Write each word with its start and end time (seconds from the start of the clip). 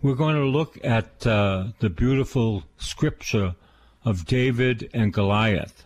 We're 0.00 0.14
going 0.14 0.36
to 0.36 0.44
look 0.44 0.78
at 0.84 1.26
uh, 1.26 1.70
the 1.80 1.90
beautiful 1.90 2.62
scripture 2.76 3.56
of 4.04 4.26
David 4.26 4.88
and 4.94 5.12
Goliath. 5.12 5.84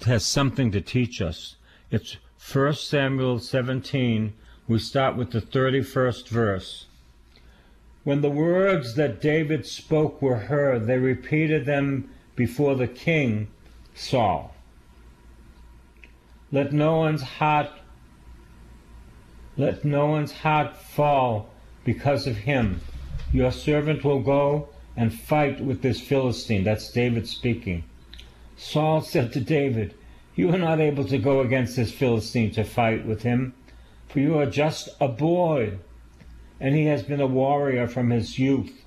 It 0.00 0.06
has 0.06 0.26
something 0.26 0.72
to 0.72 0.80
teach 0.80 1.22
us. 1.22 1.54
It's 1.92 2.16
1 2.52 2.74
Samuel 2.74 3.38
17. 3.38 4.32
We 4.66 4.80
start 4.80 5.14
with 5.14 5.30
the 5.30 5.40
31st 5.40 6.26
verse. 6.26 6.86
When 8.02 8.20
the 8.20 8.30
words 8.30 8.96
that 8.96 9.20
David 9.20 9.64
spoke 9.64 10.20
were 10.20 10.38
heard, 10.38 10.88
they 10.88 10.98
repeated 10.98 11.66
them 11.66 12.10
before 12.34 12.74
the 12.74 12.88
king 12.88 13.46
Saul. 13.94 14.56
Let 16.50 16.72
no 16.72 16.96
one's 16.96 17.22
heart 17.22 17.70
let 19.56 19.84
no 19.84 20.06
one's 20.06 20.32
heart 20.32 20.76
fall 20.76 21.51
because 21.84 22.26
of 22.26 22.36
him. 22.36 22.80
Your 23.32 23.50
servant 23.50 24.04
will 24.04 24.20
go 24.20 24.68
and 24.96 25.12
fight 25.12 25.60
with 25.60 25.82
this 25.82 26.00
Philistine. 26.00 26.64
That's 26.64 26.90
David 26.90 27.26
speaking. 27.26 27.84
Saul 28.56 29.00
said 29.00 29.32
to 29.32 29.40
David, 29.40 29.94
You 30.34 30.52
are 30.52 30.58
not 30.58 30.80
able 30.80 31.04
to 31.04 31.18
go 31.18 31.40
against 31.40 31.76
this 31.76 31.92
Philistine 31.92 32.50
to 32.52 32.64
fight 32.64 33.06
with 33.06 33.22
him, 33.22 33.54
for 34.08 34.20
you 34.20 34.38
are 34.38 34.46
just 34.46 34.88
a 35.00 35.08
boy, 35.08 35.78
and 36.60 36.74
he 36.74 36.84
has 36.86 37.02
been 37.02 37.20
a 37.20 37.26
warrior 37.26 37.88
from 37.88 38.10
his 38.10 38.38
youth. 38.38 38.84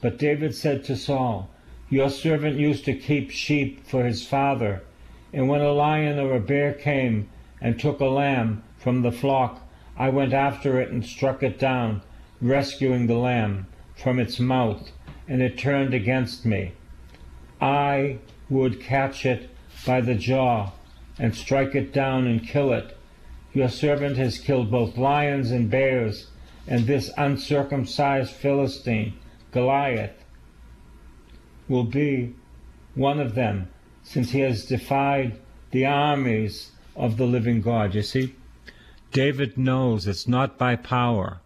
But 0.00 0.18
David 0.18 0.54
said 0.54 0.84
to 0.84 0.96
Saul, 0.96 1.50
your 1.90 2.10
servant 2.10 2.58
used 2.58 2.84
to 2.84 2.94
keep 2.94 3.30
sheep 3.30 3.86
for 3.86 4.04
his 4.04 4.26
father, 4.26 4.82
and 5.32 5.48
when 5.48 5.62
a 5.62 5.72
lion 5.72 6.18
or 6.18 6.34
a 6.34 6.40
bear 6.40 6.74
came 6.74 7.30
and 7.62 7.80
took 7.80 8.00
a 8.00 8.06
lamb 8.06 8.62
from 8.76 9.00
the 9.00 9.12
flock, 9.12 9.66
I 9.98 10.10
went 10.10 10.32
after 10.32 10.80
it 10.80 10.90
and 10.90 11.04
struck 11.04 11.42
it 11.42 11.58
down, 11.58 12.02
rescuing 12.40 13.08
the 13.08 13.18
lamb 13.18 13.66
from 13.96 14.20
its 14.20 14.38
mouth, 14.38 14.92
and 15.26 15.42
it 15.42 15.58
turned 15.58 15.92
against 15.92 16.46
me. 16.46 16.72
I 17.60 18.18
would 18.48 18.80
catch 18.80 19.26
it 19.26 19.50
by 19.84 20.00
the 20.00 20.14
jaw 20.14 20.70
and 21.18 21.34
strike 21.34 21.74
it 21.74 21.92
down 21.92 22.28
and 22.28 22.46
kill 22.46 22.72
it. 22.72 22.96
Your 23.52 23.68
servant 23.68 24.16
has 24.18 24.38
killed 24.38 24.70
both 24.70 24.96
lions 24.96 25.50
and 25.50 25.68
bears, 25.68 26.28
and 26.68 26.86
this 26.86 27.10
uncircumcised 27.16 28.30
Philistine, 28.32 29.14
Goliath, 29.50 30.24
will 31.68 31.84
be 31.84 32.36
one 32.94 33.18
of 33.18 33.34
them, 33.34 33.68
since 34.04 34.30
he 34.30 34.40
has 34.40 34.64
defied 34.64 35.38
the 35.72 35.86
armies 35.86 36.70
of 36.94 37.16
the 37.16 37.26
living 37.26 37.60
God. 37.60 37.94
You 37.96 38.02
see, 38.02 38.34
David 39.12 39.56
knows 39.56 40.06
it's 40.06 40.28
not 40.28 40.58
by 40.58 40.76
power, 40.76 41.40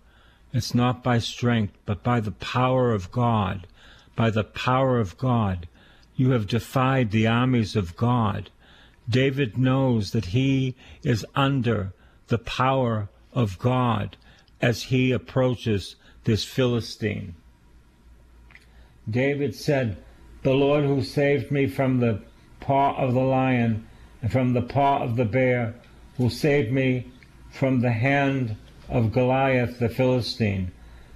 it's 0.53 0.75
not 0.75 1.03
by 1.03 1.19
strength, 1.19 1.75
but 1.87 2.03
by 2.03 2.21
the 2.21 2.33
power 2.33 2.93
of 2.93 3.11
God. 3.11 3.67
By 4.15 4.31
the 4.31 4.45
power 4.45 5.01
of 5.01 5.17
God, 5.17 5.67
you 6.17 6.31
have 6.33 6.47
defied 6.47 7.11
the 7.11 7.27
armies 7.27 7.75
of 7.75 7.97
God. 7.97 8.51
David 9.09 9.57
knows 9.57 10.11
that 10.11 10.27
he 10.27 10.75
is 11.03 11.25
under 11.35 11.93
the 12.29 12.39
power 12.39 13.09
of 13.33 13.59
God 13.59 14.17
as 14.61 14.85
he 14.85 15.13
approaches 15.13 15.97
this 16.25 16.45
Philistine. 16.45 17.35
David 19.09 19.55
said, 19.55 19.97
the 20.43 20.53
Lord 20.53 20.85
who 20.85 21.03
saved 21.03 21.51
me 21.51 21.67
from 21.67 22.01
the 22.01 22.21
paw 22.61 22.97
of 22.97 23.15
the 23.15 23.21
lion 23.21 23.87
and 24.21 24.31
from 24.31 24.53
the 24.53 24.63
paw 24.63 25.03
of 25.03 25.17
the 25.17 25.25
bear, 25.25 25.75
who 26.17 26.29
saved 26.29 26.73
me 26.73 27.07
from 27.53 27.81
the 27.81 27.93
hand 27.93 28.57
of 28.89 29.13
Goliath 29.13 29.79
the 29.79 29.89
Philistine. 29.89 30.73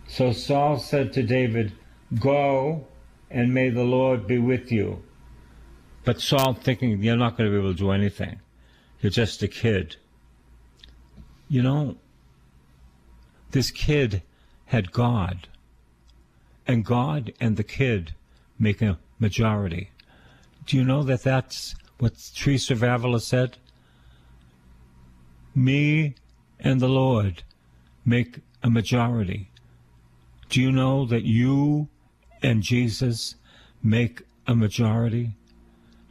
So 0.07 0.33
Saul 0.33 0.79
said 0.79 1.13
to 1.15 1.23
David, 1.23 1.73
Go, 2.21 2.87
and 3.31 3.53
may 3.53 3.71
the 3.71 3.85
Lord 3.85 4.27
be 4.27 4.39
with 4.39 4.71
you. 4.71 5.03
But 6.05 6.21
Saul 6.21 6.55
thinking, 6.55 7.03
You're 7.03 7.17
not 7.17 7.37
going 7.37 7.51
to 7.51 7.55
be 7.55 7.61
able 7.61 7.73
to 7.73 7.79
do 7.79 7.91
anything. 7.91 8.41
You're 9.01 9.11
just 9.11 9.43
a 9.43 9.49
kid. 9.49 9.97
You 11.49 11.63
know, 11.63 11.97
this 13.51 13.71
kid 13.71 14.23
had 14.67 14.93
God. 14.93 15.49
And 16.67 16.85
God 16.85 17.33
and 17.41 17.57
the 17.57 17.65
kid 17.65 18.15
make 18.59 18.83
a 18.83 18.99
majority. 19.19 19.91
Do 20.67 20.77
you 20.77 20.85
know 20.85 21.03
that 21.05 21.23
that's 21.23 21.75
what 21.99 22.15
Teresa 22.35 22.75
of 22.75 22.83
Avila 22.83 23.21
said? 23.21 23.57
Me 25.55 26.15
and 26.61 26.81
the 26.81 26.89
Lord 26.89 27.43
make 28.05 28.41
a 28.63 28.71
majority. 28.71 29.51
Do 30.49 30.61
you 30.61 30.71
know 30.71 31.07
that 31.07 31.25
you 31.25 31.89
and 32.43 32.63
Jesus 32.63 33.35
make 33.83 34.23
a 34.47 34.55
majority? 34.55 35.33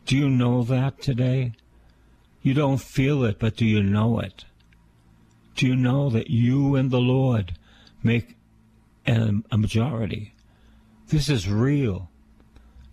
Do 0.05 0.17
you 0.17 0.29
know 0.29 0.63
that 0.63 1.01
today? 1.01 1.53
You 2.41 2.53
don't 2.53 2.81
feel 2.81 3.23
it, 3.23 3.39
but 3.39 3.55
do 3.55 3.65
you 3.65 3.81
know 3.81 4.19
it? 4.19 4.45
Do 5.55 5.65
you 5.65 5.75
know 5.75 6.09
that 6.09 6.29
you 6.29 6.75
and 6.75 6.91
the 6.91 6.99
Lord 6.99 7.57
make 8.03 8.35
a, 9.07 9.57
majority? 9.57 10.35
This 11.07 11.29
is 11.29 11.49
real 11.49 12.09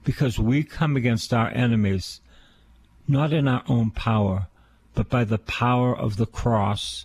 because 0.05 0.39
we 0.39 0.63
come 0.63 0.97
against 0.97 1.35
our 1.35 1.49
enemies 1.49 2.21
not 3.09 3.33
in 3.33 3.49
our 3.49 3.63
own 3.69 3.91
power, 3.91 4.49
but 4.95 5.09
by 5.09 5.25
the 5.25 5.39
power 5.39 5.97
of 5.97 6.17
the 6.17 6.27
cross, 6.27 7.05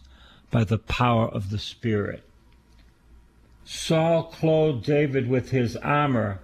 by 0.51 0.63
the 0.63 0.77
power 0.77 1.27
of 1.27 1.49
the 1.49 1.59
Spirit. 1.59 2.23
Saul 3.65 4.23
clothed 4.23 4.85
David 4.85 5.27
with 5.27 5.51
his 5.51 5.75
armor. 5.77 6.39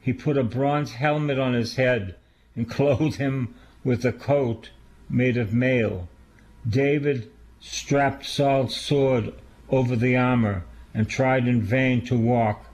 He 0.00 0.12
put 0.12 0.36
a 0.36 0.44
bronze 0.44 0.92
helmet 0.92 1.38
on 1.38 1.54
his 1.54 1.76
head 1.76 2.16
and 2.56 2.68
clothed 2.78 3.16
him 3.16 3.54
with 3.84 4.04
a 4.04 4.12
coat 4.12 4.70
made 5.08 5.36
of 5.36 5.52
mail. 5.52 6.08
David 6.68 7.30
strapped 7.60 8.26
Saul's 8.26 8.76
sword 8.76 9.32
over 9.68 9.96
the 9.96 10.16
armor 10.16 10.64
and 10.92 11.08
tried 11.08 11.46
in 11.46 11.62
vain 11.62 12.04
to 12.06 12.16
walk 12.16 12.66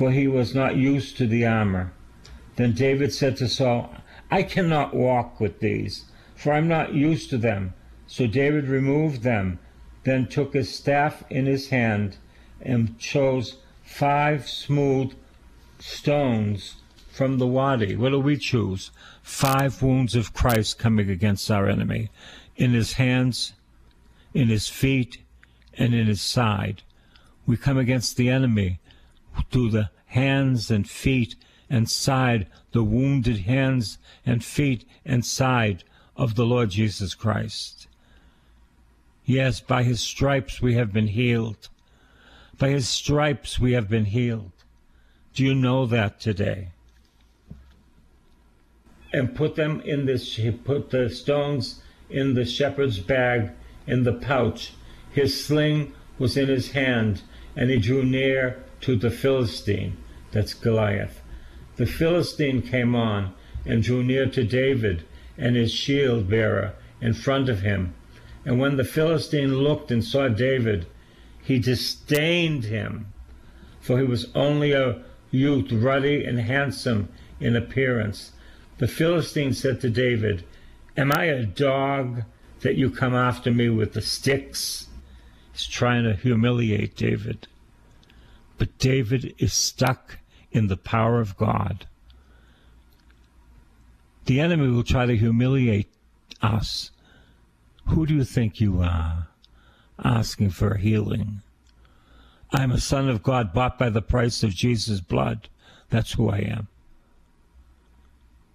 for 0.00 0.12
he 0.12 0.26
was 0.26 0.54
not 0.54 0.76
used 0.76 1.18
to 1.18 1.26
the 1.26 1.44
armor. 1.44 1.92
Then 2.56 2.72
David 2.72 3.12
said 3.12 3.36
to 3.36 3.48
Saul, 3.48 3.94
I 4.30 4.42
cannot 4.42 4.94
walk 4.94 5.38
with 5.38 5.60
these, 5.60 6.06
for 6.34 6.54
I 6.54 6.56
am 6.56 6.68
not 6.68 6.94
used 6.94 7.28
to 7.28 7.36
them. 7.36 7.74
So 8.12 8.26
David 8.26 8.66
removed 8.66 9.22
them, 9.22 9.60
then 10.02 10.26
took 10.26 10.52
his 10.52 10.74
staff 10.74 11.22
in 11.30 11.46
his 11.46 11.68
hand, 11.68 12.16
and 12.60 12.98
chose 12.98 13.58
five 13.84 14.48
smooth 14.48 15.14
stones 15.78 16.74
from 17.12 17.38
the 17.38 17.46
wadi. 17.46 17.94
What 17.94 18.10
do 18.10 18.18
we 18.18 18.36
choose? 18.36 18.90
Five 19.22 19.80
wounds 19.80 20.16
of 20.16 20.34
Christ 20.34 20.76
coming 20.76 21.08
against 21.08 21.52
our 21.52 21.68
enemy 21.68 22.10
in 22.56 22.72
his 22.72 22.94
hands, 22.94 23.52
in 24.34 24.48
his 24.48 24.68
feet, 24.68 25.18
and 25.74 25.94
in 25.94 26.08
his 26.08 26.20
side. 26.20 26.82
We 27.46 27.56
come 27.56 27.78
against 27.78 28.16
the 28.16 28.28
enemy 28.28 28.80
through 29.52 29.70
the 29.70 29.90
hands 30.06 30.68
and 30.68 30.90
feet 30.90 31.36
and 31.70 31.88
side, 31.88 32.48
the 32.72 32.82
wounded 32.82 33.42
hands 33.42 33.98
and 34.26 34.42
feet 34.44 34.84
and 35.04 35.24
side 35.24 35.84
of 36.16 36.34
the 36.34 36.44
Lord 36.44 36.70
Jesus 36.70 37.14
Christ. 37.14 37.86
Yes, 39.30 39.60
by 39.60 39.84
his 39.84 40.00
stripes 40.00 40.60
we 40.60 40.74
have 40.74 40.92
been 40.92 41.06
healed. 41.06 41.68
By 42.58 42.70
his 42.70 42.88
stripes 42.88 43.60
we 43.60 43.74
have 43.74 43.88
been 43.88 44.06
healed. 44.06 44.50
Do 45.34 45.44
you 45.44 45.54
know 45.54 45.86
that 45.86 46.18
today? 46.18 46.70
And 49.12 49.32
put 49.32 49.54
them 49.54 49.82
in 49.82 50.06
this, 50.06 50.34
he 50.34 50.50
put 50.50 50.90
the 50.90 51.08
stones 51.08 51.80
in 52.08 52.34
the 52.34 52.44
shepherd's 52.44 52.98
bag 52.98 53.52
in 53.86 54.02
the 54.02 54.14
pouch. 54.14 54.72
His 55.12 55.44
sling 55.44 55.92
was 56.18 56.36
in 56.36 56.48
his 56.48 56.72
hand, 56.72 57.22
and 57.54 57.70
he 57.70 57.78
drew 57.78 58.02
near 58.02 58.64
to 58.80 58.96
the 58.96 59.12
Philistine, 59.12 59.96
that's 60.32 60.54
Goliath. 60.54 61.22
The 61.76 61.86
Philistine 61.86 62.62
came 62.62 62.96
on 62.96 63.32
and 63.64 63.80
drew 63.80 64.02
near 64.02 64.26
to 64.26 64.42
David 64.42 65.04
and 65.38 65.54
his 65.54 65.72
shield 65.72 66.28
bearer 66.28 66.74
in 67.00 67.14
front 67.14 67.48
of 67.48 67.60
him. 67.60 67.94
And 68.44 68.58
when 68.58 68.76
the 68.76 68.84
Philistine 68.84 69.56
looked 69.56 69.90
and 69.90 70.04
saw 70.04 70.28
David, 70.28 70.86
he 71.42 71.58
disdained 71.58 72.64
him, 72.64 73.12
for 73.80 73.98
he 73.98 74.04
was 74.04 74.28
only 74.34 74.72
a 74.72 75.02
youth, 75.30 75.70
ruddy 75.72 76.24
and 76.24 76.40
handsome 76.40 77.08
in 77.38 77.56
appearance. 77.56 78.32
The 78.78 78.88
Philistine 78.88 79.52
said 79.52 79.80
to 79.80 79.90
David, 79.90 80.44
Am 80.96 81.12
I 81.12 81.24
a 81.24 81.44
dog 81.44 82.24
that 82.60 82.76
you 82.76 82.90
come 82.90 83.14
after 83.14 83.50
me 83.50 83.68
with 83.68 83.92
the 83.92 84.02
sticks? 84.02 84.88
He's 85.52 85.66
trying 85.66 86.04
to 86.04 86.14
humiliate 86.14 86.96
David. 86.96 87.46
But 88.58 88.78
David 88.78 89.34
is 89.38 89.52
stuck 89.52 90.18
in 90.52 90.66
the 90.66 90.76
power 90.76 91.20
of 91.20 91.36
God. 91.36 91.86
The 94.26 94.40
enemy 94.40 94.68
will 94.68 94.82
try 94.82 95.06
to 95.06 95.16
humiliate 95.16 95.92
us. 96.42 96.90
Who 97.90 98.06
do 98.06 98.14
you 98.14 98.24
think 98.24 98.60
you 98.60 98.82
are? 98.82 99.26
Asking 100.02 100.50
for 100.50 100.76
healing. 100.76 101.42
I'm 102.52 102.70
a 102.70 102.80
son 102.80 103.08
of 103.08 103.22
God 103.22 103.52
bought 103.52 103.78
by 103.78 103.90
the 103.90 104.00
price 104.00 104.44
of 104.44 104.54
Jesus' 104.54 105.00
blood. 105.00 105.48
That's 105.88 106.12
who 106.12 106.30
I 106.30 106.38
am. 106.38 106.68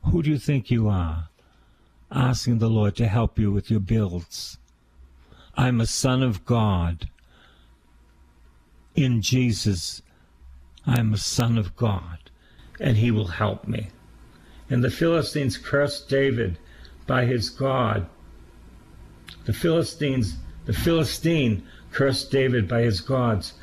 Who 0.05 0.23
do 0.23 0.29
you 0.29 0.37
think 0.37 0.71
you 0.71 0.87
are? 0.87 1.27
Asking 2.09 2.59
the 2.59 2.69
Lord 2.69 2.95
to 2.95 3.07
help 3.07 3.37
you 3.37 3.51
with 3.51 3.69
your 3.69 3.81
bills. 3.81 4.57
I'm 5.57 5.81
a 5.81 5.85
son 5.85 6.23
of 6.23 6.45
God. 6.45 7.09
In 8.95 9.21
Jesus, 9.21 10.01
I'm 10.85 11.13
a 11.13 11.17
son 11.17 11.57
of 11.57 11.75
God, 11.75 12.31
and 12.79 12.95
he 12.95 13.11
will 13.11 13.27
help 13.27 13.67
me. 13.67 13.89
And 14.69 14.81
the 14.81 14.89
Philistines 14.89 15.57
cursed 15.57 16.07
David 16.07 16.57
by 17.05 17.25
his 17.25 17.49
God. 17.49 18.07
The 19.45 19.53
Philistines, 19.53 20.37
the 20.65 20.73
Philistine 20.73 21.63
cursed 21.91 22.31
David 22.31 22.67
by 22.67 22.81
his 22.81 22.99
gods. 22.99 23.53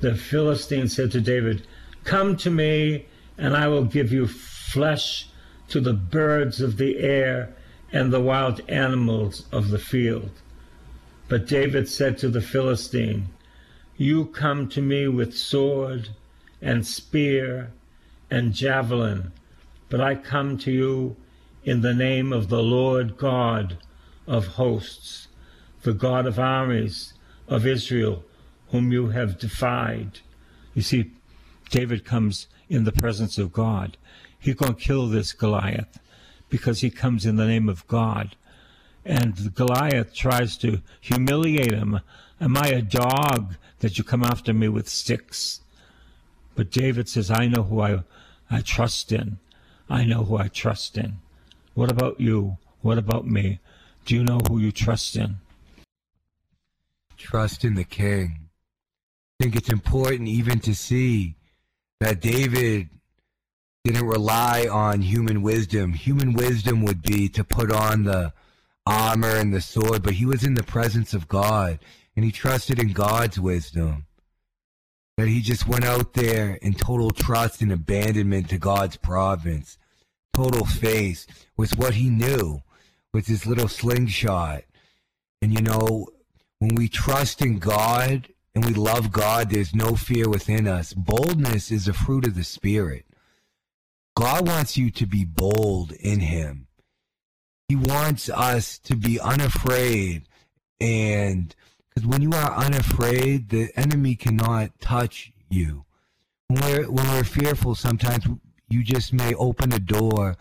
The 0.00 0.14
Philistine 0.14 0.88
said 0.88 1.10
to 1.10 1.20
David, 1.20 1.66
Come 2.04 2.36
to 2.36 2.50
me, 2.50 3.06
and 3.36 3.56
I 3.56 3.66
will 3.66 3.84
give 3.84 4.12
you 4.12 4.28
flesh 4.28 5.28
to 5.68 5.80
the 5.80 5.92
birds 5.92 6.60
of 6.60 6.76
the 6.76 6.98
air 6.98 7.52
and 7.92 8.12
the 8.12 8.20
wild 8.20 8.60
animals 8.68 9.46
of 9.50 9.70
the 9.70 9.78
field. 9.78 10.30
But 11.28 11.46
David 11.48 11.88
said 11.88 12.16
to 12.18 12.28
the 12.28 12.40
Philistine, 12.40 13.28
You 13.96 14.26
come 14.26 14.68
to 14.68 14.80
me 14.80 15.08
with 15.08 15.36
sword 15.36 16.10
and 16.62 16.86
spear 16.86 17.72
and 18.30 18.52
javelin, 18.52 19.32
but 19.88 20.00
I 20.00 20.14
come 20.14 20.58
to 20.58 20.70
you 20.70 21.16
in 21.64 21.80
the 21.80 21.94
name 21.94 22.32
of 22.32 22.48
the 22.48 22.62
Lord 22.62 23.16
God 23.16 23.78
of 24.26 24.46
hosts, 24.46 25.28
the 25.82 25.92
God 25.92 26.26
of 26.26 26.38
armies 26.38 27.14
of 27.48 27.66
Israel, 27.66 28.24
whom 28.68 28.92
you 28.92 29.08
have 29.08 29.38
defied. 29.38 30.20
You 30.74 30.82
see, 30.82 31.12
David 31.70 32.04
comes 32.04 32.48
in 32.68 32.84
the 32.84 32.92
presence 32.92 33.38
of 33.38 33.52
God. 33.52 33.96
He's 34.38 34.54
going 34.54 34.74
to 34.74 34.80
kill 34.80 35.08
this 35.08 35.32
Goliath 35.32 35.98
because 36.48 36.80
he 36.80 36.90
comes 36.90 37.26
in 37.26 37.36
the 37.36 37.46
name 37.46 37.68
of 37.68 37.86
God. 37.86 38.36
And 39.04 39.54
Goliath 39.54 40.14
tries 40.14 40.56
to 40.58 40.80
humiliate 41.00 41.72
him. 41.72 42.00
Am 42.40 42.56
I 42.56 42.68
a 42.68 42.82
dog 42.82 43.56
that 43.80 43.98
you 43.98 44.04
come 44.04 44.24
after 44.24 44.54
me 44.54 44.68
with 44.68 44.88
sticks? 44.88 45.60
But 46.54 46.70
David 46.70 47.08
says, 47.08 47.30
I 47.30 47.46
know 47.46 47.64
who 47.64 47.80
I, 47.80 48.00
I 48.50 48.60
trust 48.60 49.12
in. 49.12 49.38
I 49.88 50.04
know 50.04 50.24
who 50.24 50.38
I 50.38 50.48
trust 50.48 50.96
in. 50.96 51.16
What 51.74 51.90
about 51.90 52.20
you? 52.20 52.56
What 52.80 52.98
about 52.98 53.26
me? 53.26 53.60
Do 54.04 54.14
you 54.14 54.22
know 54.22 54.40
who 54.48 54.58
you 54.58 54.70
trust 54.70 55.16
in? 55.16 55.36
Trust 57.16 57.64
in 57.64 57.74
the 57.74 57.84
King. 57.84 58.50
I 59.40 59.44
think 59.44 59.56
it's 59.56 59.70
important 59.70 60.28
even 60.28 60.60
to 60.60 60.74
see 60.74 61.36
that 62.00 62.20
David 62.20 62.90
didn't 63.82 64.06
rely 64.06 64.66
on 64.70 65.00
human 65.00 65.40
wisdom. 65.42 65.94
Human 65.94 66.34
wisdom 66.34 66.82
would 66.84 67.02
be 67.02 67.28
to 67.30 67.44
put 67.44 67.72
on 67.72 68.04
the 68.04 68.34
armor 68.86 69.36
and 69.36 69.54
the 69.54 69.62
sword, 69.62 70.02
but 70.02 70.14
he 70.14 70.26
was 70.26 70.44
in 70.44 70.54
the 70.54 70.62
presence 70.62 71.14
of 71.14 71.28
God 71.28 71.78
and 72.14 72.24
he 72.24 72.30
trusted 72.30 72.78
in 72.78 72.92
God's 72.92 73.40
wisdom. 73.40 74.06
That 75.16 75.28
he 75.28 75.40
just 75.40 75.66
went 75.66 75.84
out 75.84 76.12
there 76.12 76.56
in 76.56 76.74
total 76.74 77.10
trust 77.10 77.62
and 77.62 77.72
abandonment 77.72 78.50
to 78.50 78.58
God's 78.58 78.96
province. 78.96 79.78
Total 80.34 80.66
faith 80.66 81.46
with 81.56 81.78
what 81.78 81.94
he 81.94 82.10
knew, 82.10 82.62
with 83.14 83.28
his 83.28 83.46
little 83.46 83.68
slingshot. 83.68 84.64
And 85.40 85.54
you 85.54 85.62
know, 85.62 86.08
when 86.58 86.74
we 86.74 86.88
trust 86.88 87.40
in 87.40 87.60
God 87.60 88.28
and 88.54 88.64
we 88.66 88.74
love 88.74 89.12
God, 89.12 89.48
there's 89.48 89.74
no 89.74 89.94
fear 89.94 90.28
within 90.28 90.66
us. 90.66 90.92
Boldness 90.92 91.70
is 91.70 91.86
a 91.86 91.92
fruit 91.94 92.26
of 92.26 92.34
the 92.34 92.44
Spirit. 92.44 93.06
God 94.16 94.46
wants 94.46 94.76
you 94.76 94.90
to 94.90 95.06
be 95.06 95.24
bold 95.24 95.92
in 95.92 96.20
Him. 96.20 96.66
He 97.68 97.76
wants 97.76 98.28
us 98.28 98.78
to 98.80 98.96
be 98.96 99.18
unafraid. 99.20 100.24
And 100.80 101.54
because 101.88 102.06
when 102.06 102.20
you 102.20 102.32
are 102.32 102.52
unafraid, 102.52 103.48
the 103.48 103.70
enemy 103.76 104.16
cannot 104.16 104.78
touch 104.80 105.32
you. 105.48 105.84
When 106.48 106.60
we're, 106.62 106.90
when 106.90 107.08
we're 107.08 107.24
fearful, 107.24 107.74
sometimes 107.74 108.26
you 108.68 108.82
just 108.82 109.12
may 109.12 109.34
open 109.34 109.72
a 109.72 109.78
door 109.78 110.36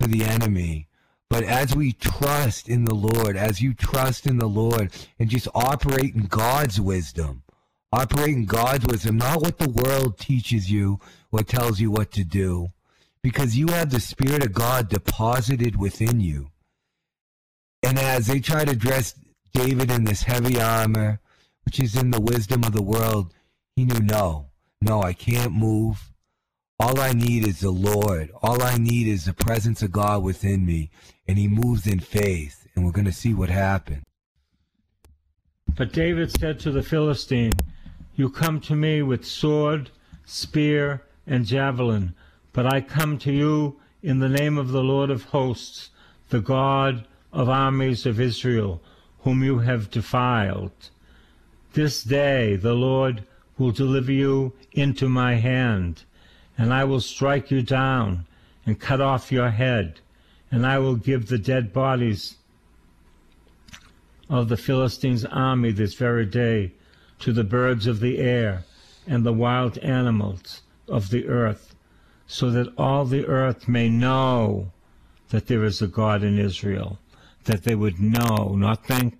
for 0.00 0.08
the 0.08 0.24
enemy. 0.24 0.88
But 1.30 1.44
as 1.44 1.76
we 1.76 1.92
trust 1.92 2.68
in 2.68 2.84
the 2.84 2.94
Lord, 2.94 3.36
as 3.36 3.62
you 3.62 3.72
trust 3.72 4.26
in 4.26 4.38
the 4.38 4.48
Lord 4.48 4.92
and 5.18 5.30
just 5.30 5.46
operate 5.54 6.14
in 6.14 6.26
God's 6.26 6.80
wisdom, 6.80 7.44
operate 7.92 8.34
in 8.34 8.46
God's 8.46 8.84
wisdom, 8.84 9.16
not 9.16 9.40
what 9.40 9.58
the 9.58 9.68
world 9.68 10.18
teaches 10.18 10.72
you 10.72 10.98
or 11.30 11.44
tells 11.44 11.78
you 11.78 11.90
what 11.92 12.10
to 12.12 12.24
do, 12.24 12.68
because 13.22 13.56
you 13.56 13.68
have 13.68 13.90
the 13.90 14.00
Spirit 14.00 14.44
of 14.44 14.52
God 14.52 14.88
deposited 14.88 15.76
within 15.76 16.20
you. 16.20 16.50
And 17.82 17.96
as 17.96 18.26
they 18.26 18.40
try 18.40 18.64
to 18.64 18.74
dress 18.74 19.14
David 19.54 19.90
in 19.90 20.04
this 20.04 20.24
heavy 20.24 20.60
armor, 20.60 21.20
which 21.64 21.78
is 21.78 21.94
in 21.94 22.10
the 22.10 22.20
wisdom 22.20 22.64
of 22.64 22.72
the 22.72 22.82
world, 22.82 23.32
he 23.76 23.84
knew 23.84 24.00
no, 24.00 24.46
no, 24.80 25.00
I 25.02 25.12
can't 25.12 25.52
move. 25.52 26.09
All 26.82 26.98
I 26.98 27.12
need 27.12 27.46
is 27.46 27.60
the 27.60 27.70
Lord. 27.70 28.30
All 28.42 28.62
I 28.62 28.78
need 28.78 29.06
is 29.06 29.26
the 29.26 29.34
presence 29.34 29.82
of 29.82 29.92
God 29.92 30.22
within 30.22 30.64
me. 30.64 30.90
And 31.28 31.36
he 31.36 31.46
moves 31.46 31.86
in 31.86 32.00
faith. 32.00 32.66
And 32.74 32.86
we're 32.86 32.92
going 32.92 33.04
to 33.04 33.12
see 33.12 33.34
what 33.34 33.50
happens. 33.50 34.02
But 35.76 35.92
David 35.92 36.30
said 36.32 36.58
to 36.60 36.70
the 36.70 36.82
Philistine, 36.82 37.52
You 38.14 38.30
come 38.30 38.60
to 38.62 38.74
me 38.74 39.02
with 39.02 39.26
sword, 39.26 39.90
spear, 40.24 41.02
and 41.26 41.44
javelin, 41.44 42.14
but 42.54 42.66
I 42.72 42.80
come 42.80 43.18
to 43.18 43.32
you 43.32 43.78
in 44.02 44.20
the 44.20 44.28
name 44.30 44.56
of 44.56 44.70
the 44.72 44.82
Lord 44.82 45.10
of 45.10 45.24
hosts, 45.24 45.90
the 46.30 46.40
God 46.40 47.06
of 47.30 47.50
armies 47.50 48.06
of 48.06 48.18
Israel, 48.18 48.82
whom 49.18 49.44
you 49.44 49.58
have 49.58 49.90
defiled. 49.90 50.90
This 51.74 52.02
day 52.02 52.56
the 52.56 52.74
Lord 52.74 53.26
will 53.58 53.70
deliver 53.70 54.12
you 54.12 54.54
into 54.72 55.10
my 55.10 55.34
hand, 55.34 56.04
and 56.60 56.74
I 56.74 56.84
will 56.84 57.00
strike 57.00 57.50
you 57.50 57.62
down 57.62 58.26
and 58.66 58.78
cut 58.78 59.00
off 59.00 59.32
your 59.32 59.48
head, 59.48 60.00
and 60.50 60.66
I 60.66 60.78
will 60.78 60.94
give 60.94 61.26
the 61.26 61.38
dead 61.38 61.72
bodies 61.72 62.36
of 64.28 64.50
the 64.50 64.58
Philistines' 64.58 65.24
army 65.24 65.72
this 65.72 65.94
very 65.94 66.26
day 66.26 66.72
to 67.20 67.32
the 67.32 67.44
birds 67.44 67.86
of 67.86 68.00
the 68.00 68.18
air 68.18 68.64
and 69.06 69.24
the 69.24 69.32
wild 69.32 69.78
animals 69.78 70.60
of 70.86 71.08
the 71.08 71.26
earth, 71.28 71.74
so 72.26 72.50
that 72.50 72.68
all 72.76 73.06
the 73.06 73.24
earth 73.24 73.66
may 73.66 73.88
know 73.88 74.70
that 75.30 75.46
there 75.46 75.64
is 75.64 75.80
a 75.80 75.86
God 75.86 76.22
in 76.22 76.38
Israel 76.38 76.98
that 77.44 77.64
they 77.64 77.74
would 77.74 77.98
know, 77.98 78.54
not 78.54 78.84
think, 78.84 79.14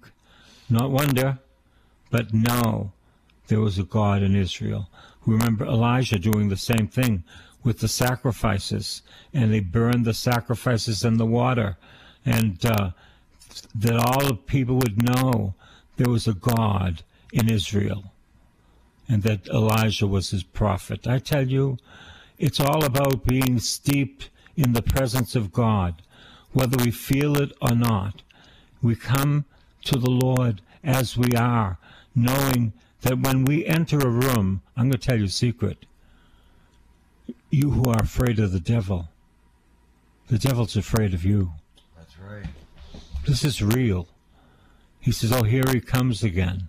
not 0.69 0.91
wonder, 0.91 1.39
but 2.11 2.35
know 2.35 2.93
there 3.47 3.61
was 3.61 3.79
a 3.79 3.85
God 3.85 4.23
in 4.23 4.37
Israel. 4.37 4.91
Remember 5.27 5.65
Elijah 5.65 6.19
doing 6.19 6.49
the 6.49 6.57
same 6.57 6.89
thing 6.89 7.25
with 7.63 7.81
the 7.81 7.89
sacrifices, 7.89 9.03
and 9.35 9.53
they 9.53 9.61
burned 9.61 10.05
the 10.05 10.15
sacrifices 10.15 11.05
in 11.05 11.19
the 11.19 11.27
water, 11.27 11.77
and 12.25 12.65
uh, 12.65 12.91
that 13.75 13.97
all 13.97 14.27
the 14.27 14.35
people 14.35 14.77
would 14.77 15.03
know 15.03 15.55
there 15.97 16.11
was 16.11 16.27
a 16.27 16.35
God 16.35 17.03
in 17.33 17.51
Israel, 17.51 18.13
and 19.09 19.23
that 19.23 19.47
Elijah 19.49 20.07
was 20.07 20.31
his 20.31 20.43
prophet. 20.43 21.07
I 21.07 21.19
tell 21.19 21.47
you, 21.47 21.77
it's 22.39 22.61
all 22.61 22.85
about 22.85 23.27
being 23.27 23.59
steeped 23.59 24.31
in 24.57 24.73
the 24.73 24.83
presence 24.83 25.37
of 25.37 25.53
God 25.53 26.03
whether 26.53 26.83
we 26.83 26.91
feel 26.91 27.41
it 27.41 27.53
or 27.61 27.75
not. 27.75 28.23
We 28.83 28.97
come 28.97 29.45
to 29.85 29.99
the 29.99 30.11
Lord 30.11 30.63
as 30.83 31.17
we 31.17 31.35
are, 31.37 31.79
knowing 32.15 32.73
that 33.03 33.19
when 33.21 33.45
we 33.45 33.67
enter 33.67 33.99
a 33.99 34.09
room, 34.09 34.63
I'm 34.77 34.89
going 34.89 34.93
to 34.93 34.99
tell 34.99 35.19
you 35.19 35.25
a 35.25 35.29
secret. 35.29 35.87
You 37.51 37.71
who 37.71 37.91
are 37.91 38.03
afraid 38.03 38.39
of 38.39 38.53
the 38.53 38.61
devil, 38.61 39.09
the 40.29 40.39
devil's 40.39 40.77
afraid 40.77 41.15
of 41.15 41.25
you. 41.25 41.53
That's 41.97 42.19
right. 42.19 42.47
This 43.27 43.45
is 43.45 43.63
real. 43.63 44.09
He 45.01 45.13
says, 45.13 45.33
Oh, 45.33 45.43
here 45.43 45.65
he 45.73 45.81
comes 45.81 46.23
again. 46.23 46.69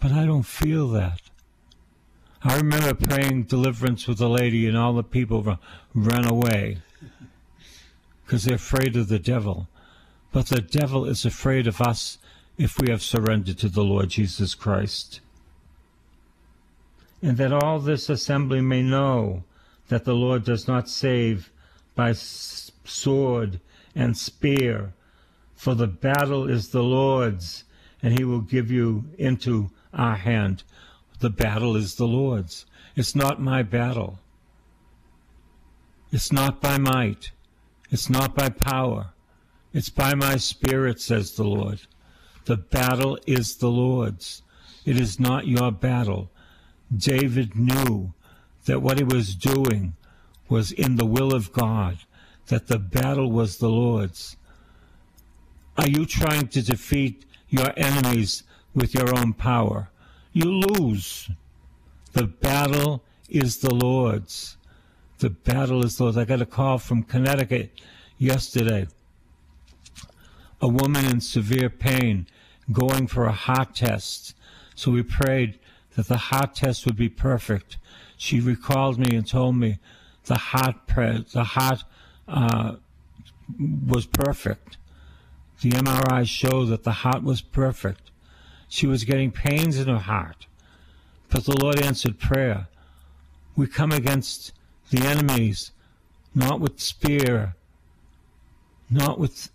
But 0.00 0.12
I 0.12 0.26
don't 0.26 0.44
feel 0.44 0.88
that. 0.88 1.20
I 2.42 2.56
remember 2.56 2.94
praying 2.94 3.44
deliverance 3.44 4.06
with 4.06 4.20
a 4.20 4.28
lady, 4.28 4.68
and 4.68 4.76
all 4.76 4.92
the 4.92 5.02
people 5.02 5.58
ran 5.92 6.24
away 6.24 6.78
because 8.24 8.44
they're 8.44 8.56
afraid 8.56 8.94
of 8.96 9.08
the 9.08 9.18
devil. 9.18 9.68
But 10.30 10.46
the 10.46 10.60
devil 10.60 11.04
is 11.04 11.24
afraid 11.24 11.66
of 11.66 11.80
us 11.80 12.18
if 12.58 12.78
we 12.80 12.90
have 12.90 13.02
surrendered 13.02 13.56
to 13.58 13.68
the 13.68 13.84
Lord 13.84 14.08
Jesus 14.08 14.56
Christ. 14.56 15.20
And 17.22 17.36
that 17.36 17.52
all 17.52 17.78
this 17.78 18.08
assembly 18.08 18.60
may 18.60 18.82
know 18.82 19.44
that 19.88 20.04
the 20.04 20.14
Lord 20.14 20.44
does 20.44 20.66
not 20.66 20.88
save 20.88 21.52
by 21.94 22.12
sword 22.12 23.60
and 23.94 24.16
spear, 24.16 24.92
for 25.54 25.74
the 25.74 25.86
battle 25.86 26.48
is 26.48 26.68
the 26.68 26.82
Lord's, 26.82 27.64
and 28.02 28.18
he 28.18 28.24
will 28.24 28.40
give 28.40 28.70
you 28.70 29.04
into 29.18 29.70
our 29.94 30.16
hand. 30.16 30.64
The 31.20 31.30
battle 31.30 31.76
is 31.76 31.94
the 31.94 32.06
Lord's. 32.06 32.66
It's 32.96 33.14
not 33.14 33.40
my 33.40 33.62
battle. 33.62 34.18
It's 36.10 36.32
not 36.32 36.60
by 36.60 36.78
might. 36.78 37.30
It's 37.90 38.10
not 38.10 38.34
by 38.34 38.48
power. 38.48 39.12
It's 39.72 39.90
by 39.90 40.14
my 40.14 40.36
spirit, 40.36 41.00
says 41.00 41.32
the 41.32 41.44
Lord. 41.44 41.80
The 42.48 42.56
battle 42.56 43.18
is 43.26 43.56
the 43.56 43.68
Lord's. 43.68 44.40
It 44.86 44.98
is 44.98 45.20
not 45.20 45.46
your 45.46 45.70
battle. 45.70 46.30
David 46.96 47.54
knew 47.54 48.14
that 48.64 48.80
what 48.80 48.96
he 48.96 49.04
was 49.04 49.34
doing 49.34 49.92
was 50.48 50.72
in 50.72 50.96
the 50.96 51.04
will 51.04 51.34
of 51.34 51.52
God, 51.52 51.98
that 52.46 52.68
the 52.68 52.78
battle 52.78 53.30
was 53.30 53.58
the 53.58 53.68
Lord's. 53.68 54.38
Are 55.76 55.90
you 55.90 56.06
trying 56.06 56.48
to 56.48 56.62
defeat 56.62 57.26
your 57.50 57.74
enemies 57.76 58.44
with 58.74 58.94
your 58.94 59.14
own 59.14 59.34
power? 59.34 59.90
You 60.32 60.50
lose. 60.50 61.28
The 62.14 62.28
battle 62.28 63.02
is 63.28 63.58
the 63.58 63.74
Lord's. 63.74 64.56
The 65.18 65.28
battle 65.28 65.84
is 65.84 65.98
the 65.98 66.04
Lord's. 66.04 66.16
I 66.16 66.24
got 66.24 66.40
a 66.40 66.46
call 66.46 66.78
from 66.78 67.02
Connecticut 67.02 67.78
yesterday. 68.16 68.86
A 70.62 70.68
woman 70.68 71.04
in 71.04 71.20
severe 71.20 71.68
pain 71.68 72.26
going 72.72 73.06
for 73.06 73.24
a 73.24 73.32
heart 73.32 73.74
test. 73.74 74.34
So 74.74 74.90
we 74.90 75.02
prayed 75.02 75.58
that 75.96 76.08
the 76.08 76.16
heart 76.16 76.54
test 76.54 76.86
would 76.86 76.96
be 76.96 77.08
perfect. 77.08 77.76
She 78.16 78.40
recalled 78.40 78.98
me 78.98 79.16
and 79.16 79.26
told 79.26 79.56
me 79.56 79.78
the 80.24 80.36
heart 80.36 80.86
pre- 80.86 81.24
the 81.32 81.44
heart 81.44 81.84
uh, 82.26 82.76
was 83.86 84.06
perfect. 84.06 84.76
The 85.60 85.70
MRI 85.70 86.26
showed 86.26 86.66
that 86.66 86.84
the 86.84 86.92
heart 86.92 87.22
was 87.22 87.40
perfect. 87.40 88.10
She 88.68 88.86
was 88.86 89.04
getting 89.04 89.32
pains 89.32 89.78
in 89.78 89.88
her 89.88 89.98
heart, 89.98 90.46
but 91.30 91.44
the 91.44 91.56
Lord 91.58 91.80
answered 91.82 92.18
prayer. 92.18 92.68
We 93.56 93.66
come 93.66 93.90
against 93.90 94.52
the 94.90 95.00
enemies 95.00 95.72
not 96.34 96.60
with 96.60 96.80
spear, 96.80 97.56
not 98.90 99.18
with 99.18 99.50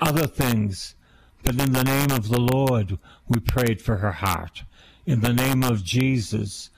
other 0.00 0.26
things, 0.26 0.94
but 1.42 1.60
in 1.60 1.72
the 1.72 1.84
name 1.84 2.10
of 2.10 2.28
the 2.28 2.40
Lord, 2.40 2.98
we 3.28 3.40
prayed 3.40 3.82
for 3.82 3.96
her 3.96 4.12
heart. 4.12 4.62
In 5.06 5.20
the 5.20 5.32
name 5.32 5.62
of 5.62 5.82
Jesus, 5.84 6.70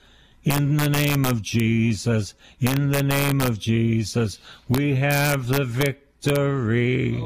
in 0.43 0.77
the 0.77 0.89
name 0.89 1.25
of 1.25 1.41
Jesus, 1.41 2.33
in 2.59 2.91
the 2.91 3.03
name 3.03 3.41
of 3.41 3.59
Jesus, 3.59 4.39
we 4.69 4.95
have 4.95 5.47
the 5.47 5.65
victory. 5.65 7.21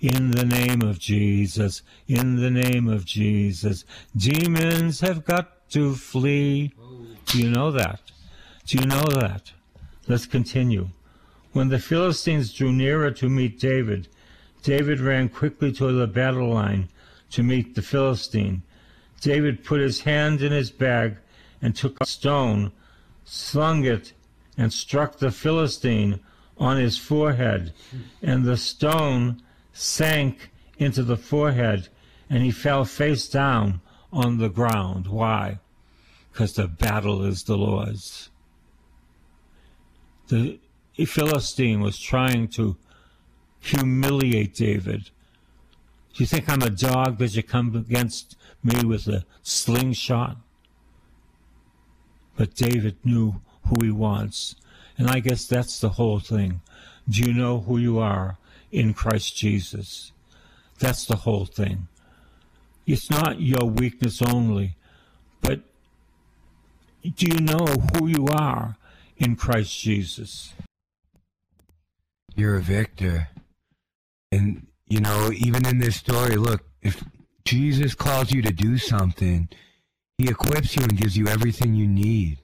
In 0.00 0.30
the 0.30 0.46
name 0.46 0.80
of 0.80 0.98
Jesus, 0.98 1.82
in 2.08 2.36
the 2.36 2.50
name 2.50 2.88
of 2.88 3.04
Jesus, 3.04 3.84
demons 4.16 5.00
have 5.00 5.24
got 5.24 5.68
to 5.70 5.94
flee. 5.94 6.72
Do 7.26 7.38
you 7.38 7.50
know 7.50 7.70
that? 7.70 8.00
Do 8.64 8.78
you 8.78 8.86
know 8.86 9.04
that? 9.04 9.52
Let's 10.08 10.26
continue. 10.26 10.88
When 11.52 11.68
the 11.68 11.78
Philistines 11.78 12.52
drew 12.52 12.72
nearer 12.72 13.10
to 13.10 13.28
meet 13.28 13.60
David, 13.60 14.08
David 14.62 15.00
ran 15.00 15.28
quickly 15.28 15.72
to 15.72 15.92
the 15.92 16.06
battle 16.06 16.50
line 16.50 16.88
to 17.30 17.42
meet 17.42 17.74
the 17.74 17.82
Philistine. 17.82 18.62
David 19.20 19.64
put 19.64 19.80
his 19.80 20.00
hand 20.00 20.42
in 20.42 20.52
his 20.52 20.70
bag 20.70 21.16
and 21.62 21.74
took 21.74 21.96
a 22.00 22.06
stone, 22.06 22.72
slung 23.24 23.84
it, 23.84 24.12
and 24.56 24.72
struck 24.72 25.18
the 25.18 25.30
Philistine 25.30 26.20
on 26.58 26.76
his 26.76 26.98
forehead. 26.98 27.72
And 28.22 28.44
the 28.44 28.56
stone 28.56 29.42
sank 29.72 30.50
into 30.78 31.02
the 31.02 31.16
forehead, 31.16 31.88
and 32.28 32.42
he 32.42 32.50
fell 32.50 32.84
face 32.84 33.28
down 33.28 33.80
on 34.12 34.38
the 34.38 34.48
ground. 34.48 35.06
Why? 35.06 35.58
Because 36.32 36.54
the 36.54 36.68
battle 36.68 37.24
is 37.24 37.44
the 37.44 37.56
Lord's. 37.56 38.30
The 40.28 40.58
Philistine 41.06 41.80
was 41.80 41.98
trying 41.98 42.48
to 42.48 42.76
humiliate 43.60 44.54
David. 44.54 45.10
Do 46.14 46.22
you 46.22 46.26
think 46.26 46.48
I'm 46.48 46.62
a 46.62 46.70
dog 46.70 47.18
that 47.18 47.36
you 47.36 47.42
come 47.42 47.76
against 47.76 48.36
me 48.62 48.84
with 48.84 49.06
a 49.06 49.24
slingshot? 49.42 50.36
But 52.36 52.54
David 52.54 52.96
knew 53.04 53.40
who 53.66 53.84
he 53.84 53.90
was. 53.90 54.56
And 54.98 55.08
I 55.08 55.20
guess 55.20 55.46
that's 55.46 55.80
the 55.80 55.90
whole 55.90 56.20
thing. 56.20 56.60
Do 57.08 57.22
you 57.22 57.32
know 57.32 57.60
who 57.60 57.78
you 57.78 57.98
are 57.98 58.38
in 58.70 58.94
Christ 58.94 59.36
Jesus? 59.36 60.12
That's 60.78 61.04
the 61.06 61.16
whole 61.16 61.46
thing. 61.46 61.88
It's 62.86 63.10
not 63.10 63.40
your 63.40 63.66
weakness 63.66 64.20
only, 64.22 64.76
but 65.40 65.60
do 67.02 67.26
you 67.26 67.40
know 67.40 67.66
who 67.94 68.06
you 68.06 68.26
are 68.26 68.76
in 69.16 69.36
Christ 69.36 69.78
Jesus? 69.78 70.54
You're 72.34 72.56
a 72.56 72.62
victor. 72.62 73.28
And, 74.32 74.66
you 74.86 75.00
know, 75.00 75.30
even 75.32 75.66
in 75.66 75.78
this 75.78 75.96
story, 75.96 76.36
look, 76.36 76.64
if 76.82 77.02
Jesus 77.44 77.94
calls 77.94 78.32
you 78.32 78.42
to 78.42 78.52
do 78.52 78.78
something, 78.78 79.48
he 80.18 80.28
equips 80.28 80.76
you 80.76 80.82
and 80.82 80.96
gives 80.96 81.16
you 81.16 81.26
everything 81.28 81.74
you 81.74 81.88
need. 81.88 82.38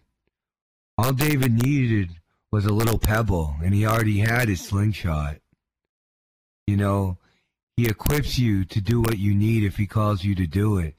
All 0.99 1.13
David 1.13 1.63
needed 1.63 2.11
was 2.51 2.65
a 2.65 2.73
little 2.73 2.99
pebble, 2.99 3.57
and 3.63 3.75
he 3.75 3.87
already 3.87 4.19
had 4.19 4.49
his 4.49 4.63
slingshot. 4.63 5.37
You 6.67 6.77
know, 6.77 7.19
he 7.77 7.87
equips 7.87 8.39
you 8.39 8.65
to 8.65 8.81
do 8.81 9.01
what 9.01 9.19
you 9.19 9.35
need 9.35 9.63
if 9.63 9.77
he 9.77 9.87
calls 9.87 10.25
you 10.25 10.35
to 10.37 10.47
do 10.47 10.79
it. 10.79 10.95